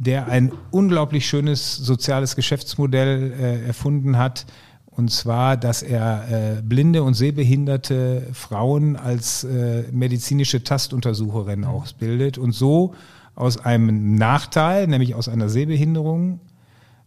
der 0.00 0.28
ein 0.28 0.50
unglaublich 0.70 1.28
schönes 1.28 1.76
soziales 1.76 2.34
Geschäftsmodell 2.34 3.32
äh, 3.38 3.66
erfunden 3.66 4.16
hat. 4.16 4.46
Und 4.86 5.10
zwar, 5.10 5.58
dass 5.58 5.82
er 5.82 6.56
äh, 6.58 6.62
blinde 6.62 7.02
und 7.02 7.12
sehbehinderte 7.14 8.26
Frauen 8.32 8.96
als 8.96 9.44
äh, 9.44 9.84
medizinische 9.92 10.64
Tastuntersucherin 10.64 11.64
ausbildet 11.64 12.38
und 12.38 12.52
so 12.52 12.94
aus 13.34 13.58
einem 13.58 14.14
Nachteil, 14.14 14.86
nämlich 14.86 15.14
aus 15.14 15.28
einer 15.28 15.50
Sehbehinderung, 15.50 16.40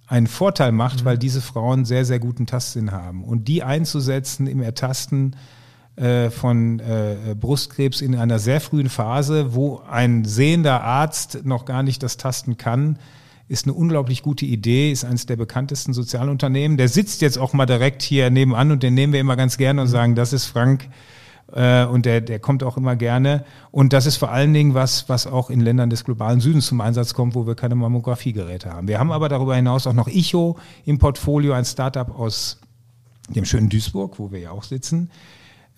einen 0.05 0.27
Vorteil 0.27 0.71
macht, 0.71 1.01
mhm. 1.01 1.05
weil 1.05 1.17
diese 1.17 1.41
Frauen 1.41 1.85
sehr, 1.85 2.05
sehr 2.05 2.19
guten 2.19 2.45
Tastsinn 2.45 2.91
haben. 2.91 3.23
Und 3.23 3.47
die 3.47 3.63
einzusetzen 3.63 4.45
im 4.45 4.61
Ertasten 4.61 5.35
äh, 5.95 6.29
von 6.29 6.79
äh, 6.79 7.36
Brustkrebs 7.39 8.01
in 8.01 8.15
einer 8.15 8.39
sehr 8.39 8.62
frühen 8.62 8.89
Phase, 8.89 9.53
wo 9.53 9.82
ein 9.89 10.25
sehender 10.25 10.84
Arzt 10.84 11.45
noch 11.45 11.65
gar 11.65 11.84
nicht 11.84 12.01
das 12.01 12.17
tasten 12.17 12.58
kann, 12.58 12.97
ist 13.47 13.65
eine 13.65 13.73
unglaublich 13.73 14.23
gute 14.23 14.45
Idee, 14.45 14.91
ist 14.91 15.06
eines 15.06 15.25
der 15.25 15.36
bekanntesten 15.36 15.93
Sozialunternehmen. 15.93 16.77
Der 16.77 16.88
sitzt 16.88 17.21
jetzt 17.21 17.38
auch 17.38 17.53
mal 17.53 17.65
direkt 17.65 18.01
hier 18.01 18.29
nebenan 18.29 18.71
und 18.71 18.84
den 18.84 18.93
nehmen 18.93 19.13
wir 19.13 19.19
immer 19.19 19.36
ganz 19.36 19.58
gerne 19.58 19.82
und 19.82 19.88
sagen, 19.88 20.15
das 20.15 20.34
ist 20.34 20.45
Frank 20.45 20.89
äh, 21.51 21.86
und 21.86 22.06
der, 22.06 22.21
der 22.21 22.39
kommt 22.39 22.63
auch 22.63 22.77
immer 22.77 22.95
gerne. 22.95 23.45
Und 23.71 23.93
das 23.93 24.06
ist 24.06 24.17
vor 24.17 24.32
allen 24.32 24.53
Dingen 24.53 24.73
was, 24.73 25.10
was 25.10 25.27
auch 25.27 25.49
in 25.49 25.60
Ländern 25.60 25.89
des 25.89 26.03
globalen 26.03 26.39
Südens 26.39 26.67
zum 26.67 26.82
Einsatz 26.82 27.13
kommt, 27.13 27.36
wo 27.36 27.45
wir 27.45 27.56
keine 27.56 27.75
Mammografiegeräte 27.75 28.71
haben. 28.71 28.88
Wir 28.88 28.99
haben 28.99 29.12
aber 29.12 29.29
darüber 29.29 29.56
hinaus 29.56 29.88
auch 29.88 29.93
noch 29.93 30.08
Icho 30.08 30.58
im 30.86 30.97
Portfolio, 30.97 31.53
ein 31.53 31.65
Startup 31.65 32.17
aus 32.17 32.60
dem 33.29 33.45
schönen 33.45 33.69
Duisburg, 33.69 34.19
wo 34.19 34.32
wir 34.32 34.39
ja 34.39 34.51
auch 34.51 34.63
sitzen, 34.63 35.10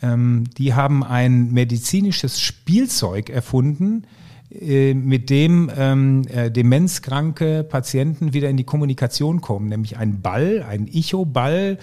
ähm, 0.02 0.46
die 0.58 0.74
haben 0.74 1.04
ein 1.04 1.52
medizinisches 1.52 2.40
Spielzeug 2.40 3.30
erfunden, 3.30 4.04
äh, 4.52 4.94
mit 4.94 5.30
dem 5.30 5.72
ähm, 5.76 6.24
äh, 6.28 6.52
demenzkranke 6.52 7.64
Patienten 7.64 8.34
wieder 8.34 8.50
in 8.50 8.58
die 8.58 8.64
Kommunikation 8.64 9.42
kommen, 9.42 9.70
nämlich 9.70 9.98
ein 9.98 10.22
Ball, 10.22 10.66
ein 10.68 10.88
Icho-Ball, 10.88 11.78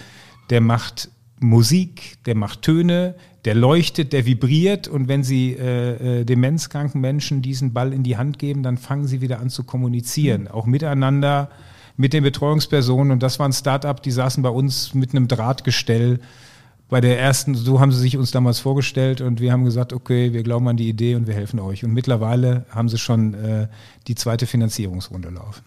der 0.50 0.60
macht 0.60 1.10
Musik, 1.40 2.18
der 2.24 2.36
macht 2.36 2.62
Töne, 2.62 3.14
der 3.44 3.54
leuchtet, 3.54 4.12
der 4.12 4.26
vibriert. 4.26 4.88
Und 4.88 5.08
wenn 5.08 5.24
Sie 5.24 5.52
äh, 5.52 6.20
äh, 6.20 6.24
demenzkranken 6.24 7.00
Menschen 7.00 7.42
diesen 7.42 7.72
Ball 7.72 7.92
in 7.92 8.02
die 8.02 8.16
Hand 8.16 8.38
geben, 8.38 8.62
dann 8.62 8.78
fangen 8.78 9.06
sie 9.06 9.20
wieder 9.20 9.40
an 9.40 9.50
zu 9.50 9.64
kommunizieren, 9.64 10.42
mhm. 10.42 10.48
auch 10.48 10.66
miteinander, 10.66 11.50
mit 11.96 12.12
den 12.12 12.22
Betreuungspersonen. 12.22 13.12
Und 13.12 13.22
das 13.22 13.38
war 13.38 13.46
ein 13.46 13.52
Start-up, 13.52 14.02
die 14.02 14.12
saßen 14.12 14.42
bei 14.42 14.48
uns 14.48 14.94
mit 14.94 15.14
einem 15.14 15.28
Drahtgestell 15.28 16.20
bei 16.92 17.00
der 17.00 17.18
ersten, 17.18 17.54
so 17.54 17.80
haben 17.80 17.90
sie 17.90 17.98
sich 17.98 18.18
uns 18.18 18.32
damals 18.32 18.58
vorgestellt 18.58 19.22
und 19.22 19.40
wir 19.40 19.50
haben 19.50 19.64
gesagt, 19.64 19.94
okay, 19.94 20.34
wir 20.34 20.42
glauben 20.42 20.68
an 20.68 20.76
die 20.76 20.90
Idee 20.90 21.14
und 21.14 21.26
wir 21.26 21.32
helfen 21.32 21.58
euch. 21.58 21.84
Und 21.84 21.94
mittlerweile 21.94 22.66
haben 22.68 22.90
sie 22.90 22.98
schon 22.98 23.32
äh, 23.32 23.68
die 24.08 24.14
zweite 24.14 24.46
Finanzierungsrunde 24.46 25.30
laufen. 25.30 25.62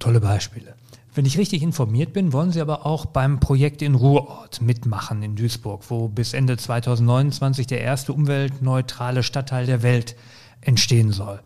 Tolle 0.00 0.18
Beispiele. 0.18 0.74
Wenn 1.14 1.24
ich 1.24 1.38
richtig 1.38 1.62
informiert 1.62 2.12
bin, 2.14 2.32
wollen 2.32 2.50
Sie 2.50 2.60
aber 2.60 2.84
auch 2.84 3.06
beim 3.06 3.38
Projekt 3.38 3.80
in 3.80 3.94
Ruhrort 3.94 4.60
mitmachen 4.60 5.22
in 5.22 5.36
Duisburg, 5.36 5.84
wo 5.88 6.08
bis 6.08 6.32
Ende 6.32 6.56
2029 6.56 7.68
der 7.68 7.80
erste 7.80 8.12
umweltneutrale 8.12 9.22
Stadtteil 9.22 9.66
der 9.66 9.84
Welt 9.84 10.16
entstehen 10.60 11.12
soll. 11.12 11.38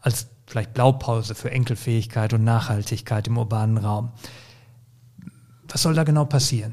Als 0.00 0.28
vielleicht 0.46 0.72
Blaupause 0.72 1.34
für 1.34 1.50
Enkelfähigkeit 1.50 2.32
und 2.32 2.44
Nachhaltigkeit 2.44 3.26
im 3.26 3.36
urbanen 3.36 3.76
Raum. 3.76 4.12
Was 5.68 5.82
soll 5.82 5.92
da 5.92 6.04
genau 6.04 6.24
passieren? 6.24 6.72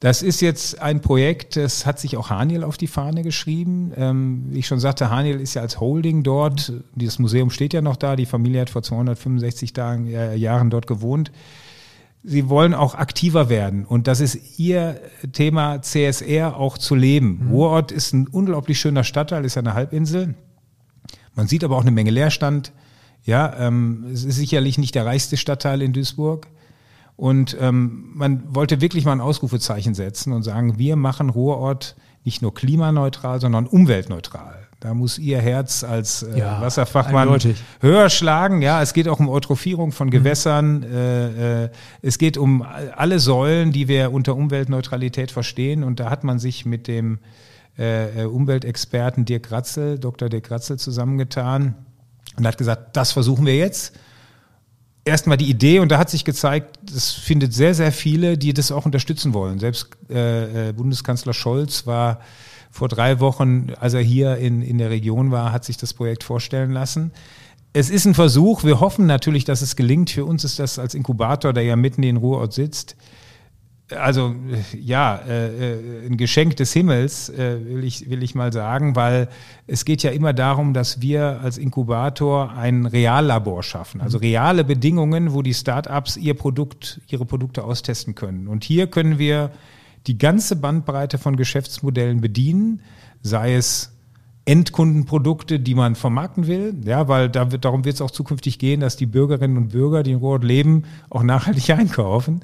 Das 0.00 0.22
ist 0.22 0.40
jetzt 0.40 0.80
ein 0.80 1.02
Projekt, 1.02 1.56
das 1.56 1.84
hat 1.84 1.98
sich 2.00 2.16
auch 2.16 2.30
Haniel 2.30 2.64
auf 2.64 2.78
die 2.78 2.86
Fahne 2.86 3.22
geschrieben. 3.22 3.92
Ähm, 3.96 4.46
wie 4.48 4.60
ich 4.60 4.66
schon 4.66 4.80
sagte, 4.80 5.10
Haniel 5.10 5.38
ist 5.38 5.52
ja 5.52 5.60
als 5.60 5.78
Holding 5.78 6.22
dort. 6.22 6.72
Dieses 6.94 7.18
Museum 7.18 7.50
steht 7.50 7.74
ja 7.74 7.82
noch 7.82 7.96
da. 7.96 8.16
Die 8.16 8.24
Familie 8.24 8.62
hat 8.62 8.70
vor 8.70 8.82
265 8.82 9.74
Tagen, 9.74 10.06
äh, 10.06 10.34
Jahren 10.36 10.70
dort 10.70 10.86
gewohnt. 10.86 11.30
Sie 12.22 12.48
wollen 12.48 12.72
auch 12.72 12.94
aktiver 12.94 13.50
werden. 13.50 13.84
Und 13.84 14.06
das 14.06 14.20
ist 14.20 14.58
Ihr 14.58 14.98
Thema 15.32 15.82
CSR 15.82 16.56
auch 16.56 16.78
zu 16.78 16.94
leben. 16.94 17.40
Mhm. 17.42 17.50
Ruhrort 17.50 17.92
ist 17.92 18.14
ein 18.14 18.26
unglaublich 18.26 18.80
schöner 18.80 19.04
Stadtteil, 19.04 19.44
ist 19.44 19.56
ja 19.56 19.60
eine 19.60 19.74
Halbinsel. 19.74 20.34
Man 21.34 21.46
sieht 21.46 21.62
aber 21.62 21.76
auch 21.76 21.82
eine 21.82 21.90
Menge 21.90 22.10
Leerstand. 22.10 22.72
Ja, 23.24 23.54
ähm, 23.58 24.06
es 24.10 24.24
ist 24.24 24.36
sicherlich 24.36 24.78
nicht 24.78 24.94
der 24.94 25.04
reichste 25.04 25.36
Stadtteil 25.36 25.82
in 25.82 25.92
Duisburg. 25.92 26.46
Und 27.20 27.54
ähm, 27.60 28.12
man 28.14 28.42
wollte 28.54 28.80
wirklich 28.80 29.04
mal 29.04 29.12
ein 29.12 29.20
Ausrufezeichen 29.20 29.92
setzen 29.92 30.32
und 30.32 30.42
sagen, 30.42 30.78
wir 30.78 30.96
machen 30.96 31.28
Ruhrort 31.28 31.94
nicht 32.24 32.40
nur 32.40 32.54
klimaneutral, 32.54 33.42
sondern 33.42 33.66
umweltneutral. 33.66 34.66
Da 34.80 34.94
muss 34.94 35.18
Ihr 35.18 35.38
Herz 35.38 35.84
als 35.84 36.22
äh, 36.22 36.38
ja, 36.38 36.62
Wasserfachmann 36.62 37.28
eindeutig. 37.28 37.62
höher 37.82 38.08
schlagen. 38.08 38.62
Ja, 38.62 38.80
es 38.80 38.94
geht 38.94 39.06
auch 39.06 39.20
um 39.20 39.28
Eutrophierung 39.28 39.92
von 39.92 40.06
mhm. 40.06 40.12
Gewässern. 40.12 40.78
Mhm. 40.78 40.84
Äh, 40.84 41.64
äh, 41.64 41.70
es 42.00 42.16
geht 42.16 42.38
um 42.38 42.62
alle 42.96 43.18
Säulen, 43.18 43.72
die 43.72 43.86
wir 43.86 44.12
unter 44.12 44.34
Umweltneutralität 44.34 45.30
verstehen. 45.30 45.84
Und 45.84 46.00
da 46.00 46.08
hat 46.08 46.24
man 46.24 46.38
sich 46.38 46.64
mit 46.64 46.88
dem 46.88 47.18
äh, 47.78 48.22
äh 48.22 48.24
Umweltexperten 48.24 49.26
Dirk 49.26 49.52
Ratzel, 49.52 49.98
Dr. 49.98 50.30
Dirk 50.30 50.50
Ratzel 50.50 50.78
zusammengetan 50.78 51.74
und 52.38 52.46
hat 52.46 52.56
gesagt, 52.56 52.96
das 52.96 53.12
versuchen 53.12 53.44
wir 53.44 53.56
jetzt 53.58 53.94
erstmal 55.04 55.36
die 55.36 55.48
Idee 55.48 55.78
und 55.78 55.90
da 55.90 55.98
hat 55.98 56.10
sich 56.10 56.24
gezeigt, 56.24 56.78
es 56.94 57.12
findet 57.12 57.52
sehr, 57.52 57.74
sehr 57.74 57.92
viele, 57.92 58.36
die 58.36 58.52
das 58.52 58.72
auch 58.72 58.86
unterstützen 58.86 59.34
wollen. 59.34 59.58
Selbst 59.58 59.90
äh, 60.10 60.68
äh, 60.68 60.72
Bundeskanzler 60.72 61.32
Scholz 61.32 61.86
war 61.86 62.20
vor 62.70 62.88
drei 62.88 63.20
Wochen, 63.20 63.68
als 63.80 63.94
er 63.94 64.02
hier 64.02 64.36
in, 64.36 64.62
in 64.62 64.78
der 64.78 64.90
Region 64.90 65.30
war, 65.30 65.52
hat 65.52 65.64
sich 65.64 65.76
das 65.76 65.92
Projekt 65.94 66.22
vorstellen 66.22 66.70
lassen. 66.70 67.12
es 67.72 67.90
ist 67.90 68.04
ein 68.04 68.14
Versuch. 68.14 68.62
Wir 68.64 68.80
hoffen 68.80 69.06
natürlich, 69.06 69.44
dass 69.44 69.62
es 69.62 69.74
gelingt. 69.76 70.10
Für 70.10 70.24
uns 70.24 70.44
ist 70.44 70.58
das 70.58 70.78
als 70.78 70.94
Inkubator, 70.94 71.52
der 71.52 71.64
ja 71.64 71.76
mitten 71.76 72.02
in 72.02 72.16
Ruhrort 72.16 72.52
sitzt, 72.52 72.96
also 73.92 74.34
ja, 74.78 75.16
äh, 75.16 75.72
äh, 75.74 76.06
ein 76.06 76.16
Geschenk 76.16 76.56
des 76.56 76.72
Himmels, 76.72 77.28
äh, 77.28 77.58
will, 77.64 77.84
ich, 77.84 78.08
will 78.10 78.22
ich 78.22 78.34
mal 78.34 78.52
sagen, 78.52 78.96
weil 78.96 79.28
es 79.66 79.84
geht 79.84 80.02
ja 80.02 80.10
immer 80.10 80.32
darum, 80.32 80.74
dass 80.74 81.00
wir 81.00 81.40
als 81.42 81.58
Inkubator 81.58 82.52
ein 82.52 82.86
Reallabor 82.86 83.62
schaffen, 83.62 84.00
also 84.00 84.18
reale 84.18 84.64
Bedingungen, 84.64 85.32
wo 85.32 85.42
die 85.42 85.54
Startups 85.54 86.16
ihr 86.16 86.34
Produkt, 86.34 87.00
ihre 87.08 87.24
Produkte 87.24 87.64
austesten 87.64 88.14
können. 88.14 88.48
Und 88.48 88.64
hier 88.64 88.86
können 88.86 89.18
wir 89.18 89.50
die 90.06 90.18
ganze 90.18 90.56
Bandbreite 90.56 91.18
von 91.18 91.36
Geschäftsmodellen 91.36 92.20
bedienen, 92.20 92.80
sei 93.22 93.54
es 93.54 93.92
Endkundenprodukte, 94.50 95.60
die 95.60 95.76
man 95.76 95.94
vermarkten 95.94 96.48
will, 96.48 96.74
ja, 96.84 97.06
weil 97.06 97.28
da 97.28 97.52
wird, 97.52 97.64
darum 97.64 97.84
wird 97.84 97.94
es 97.94 98.00
auch 98.00 98.10
zukünftig 98.10 98.58
gehen, 98.58 98.80
dass 98.80 98.96
die 98.96 99.06
Bürgerinnen 99.06 99.56
und 99.56 99.68
Bürger, 99.68 100.02
die 100.02 100.10
in 100.10 100.18
Ruhrort 100.18 100.42
leben, 100.42 100.82
auch 101.08 101.22
nachhaltig 101.22 101.70
einkaufen. 101.78 102.40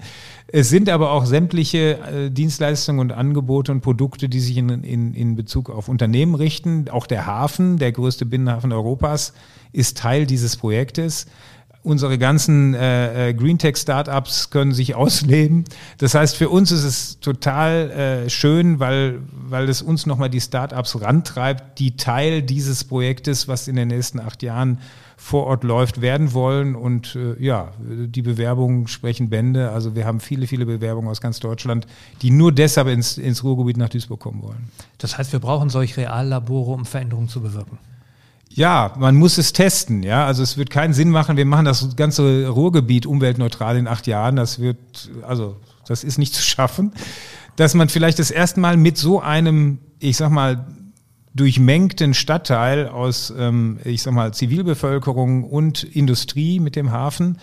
Es 0.46 0.68
sind 0.68 0.88
aber 0.88 1.10
auch 1.10 1.26
sämtliche 1.26 1.98
äh, 1.98 2.30
Dienstleistungen 2.30 3.00
und 3.00 3.10
Angebote 3.10 3.72
und 3.72 3.80
Produkte, 3.80 4.28
die 4.28 4.38
sich 4.38 4.56
in, 4.56 4.68
in, 4.68 5.14
in 5.14 5.34
Bezug 5.34 5.68
auf 5.68 5.88
Unternehmen 5.88 6.36
richten. 6.36 6.88
Auch 6.90 7.08
der 7.08 7.26
Hafen, 7.26 7.78
der 7.78 7.90
größte 7.90 8.24
Binnenhafen 8.24 8.72
Europas, 8.72 9.32
ist 9.72 9.98
Teil 9.98 10.26
dieses 10.26 10.56
Projektes 10.56 11.26
unsere 11.86 12.18
ganzen 12.18 12.74
äh, 12.74 13.28
äh, 13.28 13.34
Green 13.34 13.58
Tech 13.58 13.76
Startups 13.76 14.50
können 14.50 14.72
sich 14.72 14.96
ausleben. 14.96 15.64
Das 15.98 16.14
heißt, 16.14 16.36
für 16.36 16.48
uns 16.48 16.72
ist 16.72 16.82
es 16.82 17.20
total 17.20 17.90
äh, 18.26 18.28
schön, 18.28 18.80
weil, 18.80 19.20
weil 19.30 19.68
es 19.68 19.82
uns 19.82 20.04
nochmal 20.04 20.28
die 20.28 20.40
Startups 20.40 21.00
rantreibt, 21.00 21.78
die 21.78 21.96
Teil 21.96 22.42
dieses 22.42 22.82
Projektes, 22.84 23.46
was 23.46 23.68
in 23.68 23.76
den 23.76 23.88
nächsten 23.88 24.18
acht 24.18 24.42
Jahren 24.42 24.80
vor 25.16 25.46
Ort 25.46 25.62
läuft, 25.62 26.00
werden 26.00 26.34
wollen. 26.34 26.74
Und 26.74 27.14
äh, 27.14 27.42
ja, 27.42 27.70
die 27.78 28.22
Bewerbungen 28.22 28.88
sprechen 28.88 29.30
Bände. 29.30 29.70
Also 29.70 29.94
wir 29.94 30.06
haben 30.06 30.18
viele, 30.18 30.48
viele 30.48 30.66
Bewerbungen 30.66 31.08
aus 31.08 31.20
ganz 31.20 31.38
Deutschland, 31.38 31.86
die 32.20 32.32
nur 32.32 32.50
deshalb 32.50 32.88
ins, 32.88 33.16
ins 33.16 33.44
Ruhrgebiet 33.44 33.76
nach 33.76 33.88
Duisburg 33.88 34.18
kommen 34.18 34.42
wollen. 34.42 34.70
Das 34.98 35.16
heißt, 35.16 35.32
wir 35.32 35.40
brauchen 35.40 35.70
solche 35.70 35.98
Reallabore, 35.98 36.72
um 36.72 36.84
Veränderungen 36.84 37.28
zu 37.28 37.40
bewirken. 37.40 37.78
Ja, 38.56 38.94
man 38.98 39.16
muss 39.16 39.36
es 39.36 39.52
testen. 39.52 40.02
Ja, 40.02 40.26
also 40.26 40.42
es 40.42 40.56
wird 40.56 40.70
keinen 40.70 40.94
Sinn 40.94 41.10
machen. 41.10 41.36
Wir 41.36 41.44
machen 41.44 41.66
das 41.66 41.94
ganze 41.94 42.48
Ruhrgebiet 42.48 43.04
umweltneutral 43.04 43.76
in 43.76 43.86
acht 43.86 44.06
Jahren. 44.06 44.36
Das 44.36 44.58
wird, 44.58 45.10
also 45.28 45.56
das 45.86 46.02
ist 46.02 46.16
nicht 46.16 46.34
zu 46.34 46.42
schaffen. 46.42 46.92
Dass 47.56 47.74
man 47.74 47.90
vielleicht 47.90 48.18
das 48.18 48.30
erste 48.30 48.60
Mal 48.60 48.78
mit 48.78 48.96
so 48.96 49.20
einem, 49.20 49.78
ich 49.98 50.16
sag 50.16 50.30
mal, 50.30 50.66
durchmengten 51.34 52.14
Stadtteil 52.14 52.88
aus, 52.88 53.32
ähm, 53.38 53.78
ich 53.84 54.00
sag 54.00 54.14
mal, 54.14 54.32
Zivilbevölkerung 54.32 55.44
und 55.44 55.84
Industrie 55.84 56.58
mit 56.58 56.76
dem 56.76 56.92
Hafen. 56.92 57.36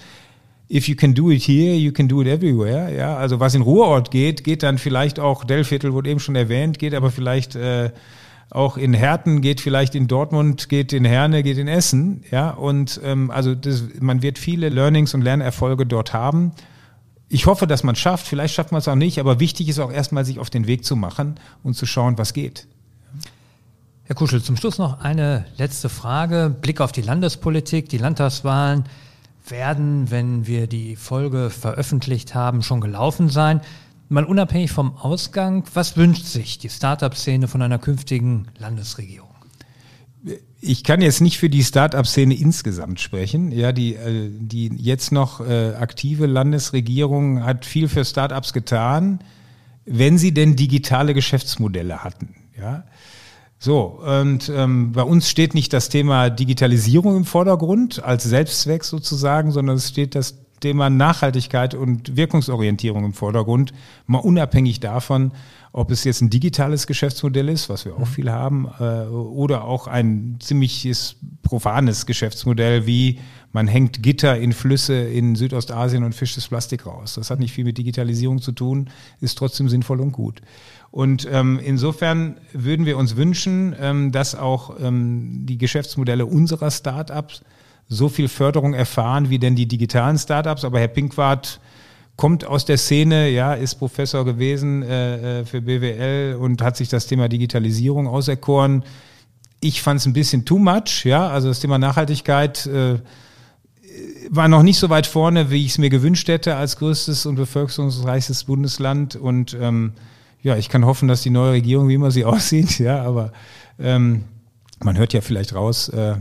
If 0.68 0.88
you 0.88 0.96
can 0.96 1.14
do 1.14 1.30
it 1.30 1.44
here, 1.44 1.76
you 1.76 1.92
can 1.92 2.08
do 2.08 2.24
it 2.24 2.28
everywhere. 2.28 2.92
Ja, 2.92 3.18
also 3.18 3.40
was 3.40 3.54
in 3.54 3.62
Ruhrort 3.62 4.10
geht, 4.10 4.44
geht 4.44 4.64
dann 4.64 4.80
vielleicht 4.80 5.20
auch 5.20 5.44
Dellviertel 5.44 5.94
wurde 5.94 6.10
eben 6.10 6.20
schon 6.20 6.36
erwähnt, 6.36 6.80
geht 6.80 6.96
aber 6.96 7.12
vielleicht 7.12 7.56
äh, 7.56 7.92
auch 8.50 8.78
in 8.78 8.94
Herten, 8.94 9.42
geht 9.42 9.62
vielleicht 9.62 9.96
in 9.96 10.08
Dortmund, 10.08 10.70
geht 10.70 10.94
in 10.94 11.06
Herne, 11.06 11.44
geht 11.44 11.58
in 11.58 11.68
Essen. 11.68 12.24
Ja, 12.30 12.52
und 12.52 13.02
ähm, 13.04 13.32
also 13.32 13.56
das, 13.56 13.84
man 14.00 14.22
wird 14.22 14.38
viele 14.38 14.70
Learnings 14.70 15.14
und 15.14 15.22
Lernerfolge 15.22 15.86
dort 15.86 16.14
haben. 16.14 16.52
Ich 17.30 17.48
hoffe, 17.48 17.66
dass 17.66 17.84
man 17.84 17.94
es 17.94 18.00
schafft. 18.00 18.28
Vielleicht 18.28 18.54
schafft 18.54 18.72
man 18.72 18.80
es 18.80 18.88
auch 18.88 18.96
nicht, 18.96 19.20
aber 19.20 19.40
wichtig 19.40 19.68
ist 19.70 19.80
auch 19.80 19.92
erstmal, 19.92 20.24
sich 20.24 20.40
auf 20.40 20.52
den 20.52 20.68
Weg 20.68 20.86
zu 20.86 20.96
machen 20.96 21.40
und 21.64 21.74
zu 21.76 21.86
schauen, 21.86 22.18
was 22.18 22.34
geht. 22.34 22.68
Herr 24.06 24.16
Kuschel, 24.16 24.44
zum 24.44 24.58
Schluss 24.58 24.78
noch 24.78 25.00
eine 25.00 25.46
letzte 25.58 25.90
Frage. 25.90 26.54
Blick 26.62 26.82
auf 26.82 26.92
die 26.92 27.02
Landespolitik, 27.02 27.90
die 27.90 27.98
Landtagswahlen 27.98 28.84
werden, 29.48 30.12
wenn 30.12 30.46
wir 30.46 30.68
die 30.68 30.96
Folge 30.96 31.50
veröffentlicht 31.50 32.36
haben, 32.36 32.62
schon 32.62 32.82
gelaufen 32.82 33.30
sein. 33.30 33.62
Mal 34.14 34.26
unabhängig 34.26 34.72
vom 34.72 34.96
Ausgang, 34.96 35.64
was 35.74 35.98
wünscht 35.98 36.26
sich 36.26 36.60
die 36.60 36.70
Startup-Szene 36.70 37.48
von 37.48 37.64
einer 37.64 37.80
künftigen 37.80 38.48
Landesregierung? 38.60 39.30
Ich 40.62 40.84
kann 40.84 41.02
jetzt 41.02 41.20
nicht 41.20 41.40
für 41.40 41.50
die 41.50 41.64
Start-up-Szene 41.64 42.36
insgesamt 42.36 43.00
sprechen. 43.00 43.52
Ja, 43.52 43.72
die, 43.72 43.96
äh, 43.96 44.30
die 44.30 44.68
jetzt 44.78 45.12
noch 45.12 45.40
äh, 45.40 45.74
aktive 45.74 46.28
Landesregierung 46.28 47.44
hat 47.44 47.66
viel 47.66 47.88
für 47.88 48.06
Start-ups 48.06 48.54
getan, 48.54 49.18
wenn 49.86 50.20
sie 50.20 50.32
denn 50.32 50.56
digitale 50.56 51.16
Geschäftsmodelle 51.16 52.04
hatten. 52.04 52.36
Ja. 52.56 52.84
So, 53.58 54.00
und 54.00 54.48
ähm, 54.56 54.92
bei 54.92 55.02
uns 55.02 55.28
steht 55.28 55.56
nicht 55.56 55.74
das 55.74 55.90
Thema 55.90 56.30
Digitalisierung 56.30 57.18
im 57.18 57.26
Vordergrund 57.26 58.04
als 58.04 58.26
Selbstzweck 58.26 58.84
sozusagen, 58.84 59.52
sondern 59.52 59.78
es 59.78 59.90
steht 59.90 60.14
das 60.14 60.43
Thema 60.60 60.90
Nachhaltigkeit 60.90 61.76
und 61.76 62.16
Wirkungsorientierung 62.16 63.06
im 63.06 63.14
Vordergrund, 63.14 63.74
mal 64.06 64.20
unabhängig 64.20 64.80
davon, 64.80 65.32
ob 65.74 65.90
es 65.92 66.04
jetzt 66.04 66.22
ein 66.22 66.30
digitales 66.30 66.88
Geschäftsmodell 66.88 67.50
ist, 67.50 67.68
was 67.68 67.86
wir 67.86 67.96
auch 67.96 68.00
mhm. 68.00 68.06
viel 68.06 68.32
haben, 68.32 68.68
äh, 68.80 69.06
oder 69.08 69.66
auch 69.66 69.88
ein 69.88 70.38
ziemliches 70.40 71.16
profanes 71.42 72.06
Geschäftsmodell, 72.06 72.86
wie 72.86 73.20
man 73.52 73.68
hängt 73.68 74.02
Gitter 74.02 74.38
in 74.38 74.54
Flüsse 74.54 74.96
in 74.96 75.36
Südostasien 75.36 76.04
und 76.04 76.14
fischt 76.14 76.38
das 76.38 76.48
Plastik 76.48 76.86
raus. 76.86 77.16
Das 77.16 77.30
hat 77.30 77.40
nicht 77.40 77.54
viel 77.54 77.66
mit 77.66 77.78
Digitalisierung 77.78 78.42
zu 78.42 78.52
tun, 78.52 78.90
ist 79.22 79.38
trotzdem 79.38 79.70
sinnvoll 79.70 80.00
und 80.02 80.12
gut. 80.12 80.42
Und 80.92 81.28
ähm, 81.32 81.60
insofern 81.64 82.38
würden 82.54 82.86
wir 82.86 82.98
uns 82.98 83.16
wünschen, 83.16 83.76
ähm, 83.80 84.12
dass 84.12 84.36
auch 84.36 84.80
ähm, 84.80 85.46
die 85.46 85.58
Geschäftsmodelle 85.58 86.26
unserer 86.26 86.70
Startups 86.70 87.42
so 87.88 88.10
viel 88.10 88.28
Förderung 88.28 88.74
erfahren 88.74 89.30
wie 89.30 89.40
denn 89.40 89.56
die 89.56 89.68
digitalen 89.68 90.18
Startups. 90.18 90.66
Aber 90.66 90.80
Herr 90.80 90.88
Pinkwart 90.88 91.60
kommt 92.16 92.46
aus 92.46 92.66
der 92.66 92.78
Szene, 92.78 93.30
ja, 93.30 93.54
ist 93.54 93.76
Professor 93.76 94.26
gewesen 94.26 94.84
äh, 94.84 95.42
äh 95.42 95.46
für 95.46 95.62
BWL 95.62 96.38
und 96.40 96.62
hat 96.62 96.78
sich 96.78 96.90
das 96.90 97.08
Thema 97.08 97.28
Digitalisierung 97.28 98.08
auserkoren. 98.08 98.84
Ich 99.60 99.82
fand 99.82 100.00
es 100.00 100.06
ein 100.06 100.14
bisschen 100.14 100.46
too 100.46 100.60
much, 100.60 101.06
ja, 101.06 101.28
also 101.28 101.48
das 101.48 101.60
Thema 101.60 101.78
Nachhaltigkeit 101.78 102.66
äh, 102.68 103.00
war 104.30 104.48
noch 104.48 104.64
nicht 104.64 104.80
so 104.80 104.90
weit 104.90 105.08
vorne, 105.08 105.52
wie 105.52 105.66
ich 105.66 105.74
es 105.74 105.78
mir 105.78 105.90
gewünscht 105.90 106.28
hätte 106.28 106.56
als 106.56 106.78
größtes 106.78 107.26
und 107.26 107.36
bevölkerungsreichstes 107.36 108.46
Bundesland. 108.46 109.16
Und 109.16 109.58
ähm, 109.60 109.94
ja, 110.42 110.58
ich 110.58 110.70
kann 110.70 110.86
hoffen, 110.86 111.08
dass 111.08 111.22
die 111.22 111.30
neue 111.30 111.54
Regierung, 111.54 111.88
wie 111.88 111.96
immer 111.96 112.12
sie 112.12 112.26
aussieht, 112.26 112.80
ja, 112.80 113.04
aber 113.04 113.32
ähm, 113.80 114.24
man 114.84 114.98
hört 114.98 115.14
ja 115.14 115.22
vielleicht 115.22 115.56
raus, 115.56 115.90
äh, 115.90 116.16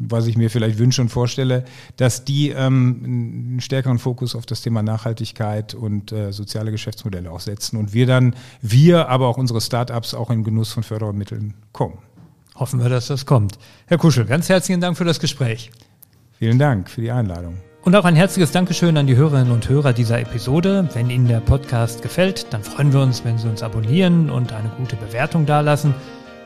was 0.00 0.26
ich 0.26 0.36
mir 0.36 0.50
vielleicht 0.50 0.78
wünsche 0.78 1.02
und 1.02 1.08
vorstelle, 1.08 1.64
dass 1.96 2.24
die 2.24 2.50
ähm, 2.50 3.00
einen 3.04 3.60
stärkeren 3.60 3.98
Fokus 3.98 4.34
auf 4.34 4.46
das 4.46 4.62
Thema 4.62 4.82
Nachhaltigkeit 4.82 5.74
und 5.74 6.12
äh, 6.12 6.32
soziale 6.32 6.70
Geschäftsmodelle 6.70 7.30
auch 7.30 7.40
setzen 7.40 7.76
und 7.76 7.92
wir 7.92 8.06
dann, 8.06 8.34
wir, 8.60 9.08
aber 9.08 9.28
auch 9.28 9.36
unsere 9.36 9.60
Startups 9.60 10.14
auch 10.14 10.30
in 10.30 10.44
Genuss 10.44 10.72
von 10.72 10.82
Fördermitteln 10.82 11.54
kommen. 11.72 11.98
Hoffen 12.54 12.82
wir, 12.82 12.88
dass 12.88 13.06
das 13.06 13.26
kommt. 13.26 13.58
Herr 13.86 13.98
Kuschel, 13.98 14.24
ganz 14.24 14.48
herzlichen 14.48 14.80
Dank 14.80 14.96
für 14.96 15.04
das 15.04 15.20
Gespräch. 15.20 15.70
Vielen 16.38 16.58
Dank 16.58 16.90
für 16.90 17.00
die 17.00 17.10
Einladung. 17.10 17.56
Und 17.84 17.96
auch 17.96 18.04
ein 18.04 18.14
herzliches 18.14 18.52
Dankeschön 18.52 18.96
an 18.96 19.08
die 19.08 19.16
Hörerinnen 19.16 19.52
und 19.52 19.68
Hörer 19.68 19.92
dieser 19.92 20.20
Episode. 20.20 20.88
Wenn 20.94 21.10
Ihnen 21.10 21.26
der 21.26 21.40
Podcast 21.40 22.02
gefällt, 22.02 22.52
dann 22.52 22.62
freuen 22.62 22.92
wir 22.92 23.00
uns, 23.00 23.24
wenn 23.24 23.38
Sie 23.38 23.48
uns 23.48 23.62
abonnieren 23.62 24.30
und 24.30 24.52
eine 24.52 24.68
gute 24.78 24.94
Bewertung 24.94 25.46
dalassen. 25.46 25.92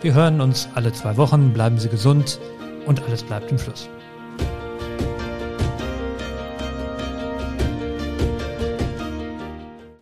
Wir 0.00 0.14
hören 0.14 0.40
uns 0.40 0.68
alle 0.74 0.92
zwei 0.92 1.18
Wochen. 1.18 1.52
Bleiben 1.52 1.78
Sie 1.78 1.90
gesund 1.90 2.38
und 2.86 3.02
alles 3.02 3.22
bleibt 3.22 3.50
im 3.50 3.58
Fluss. 3.58 3.88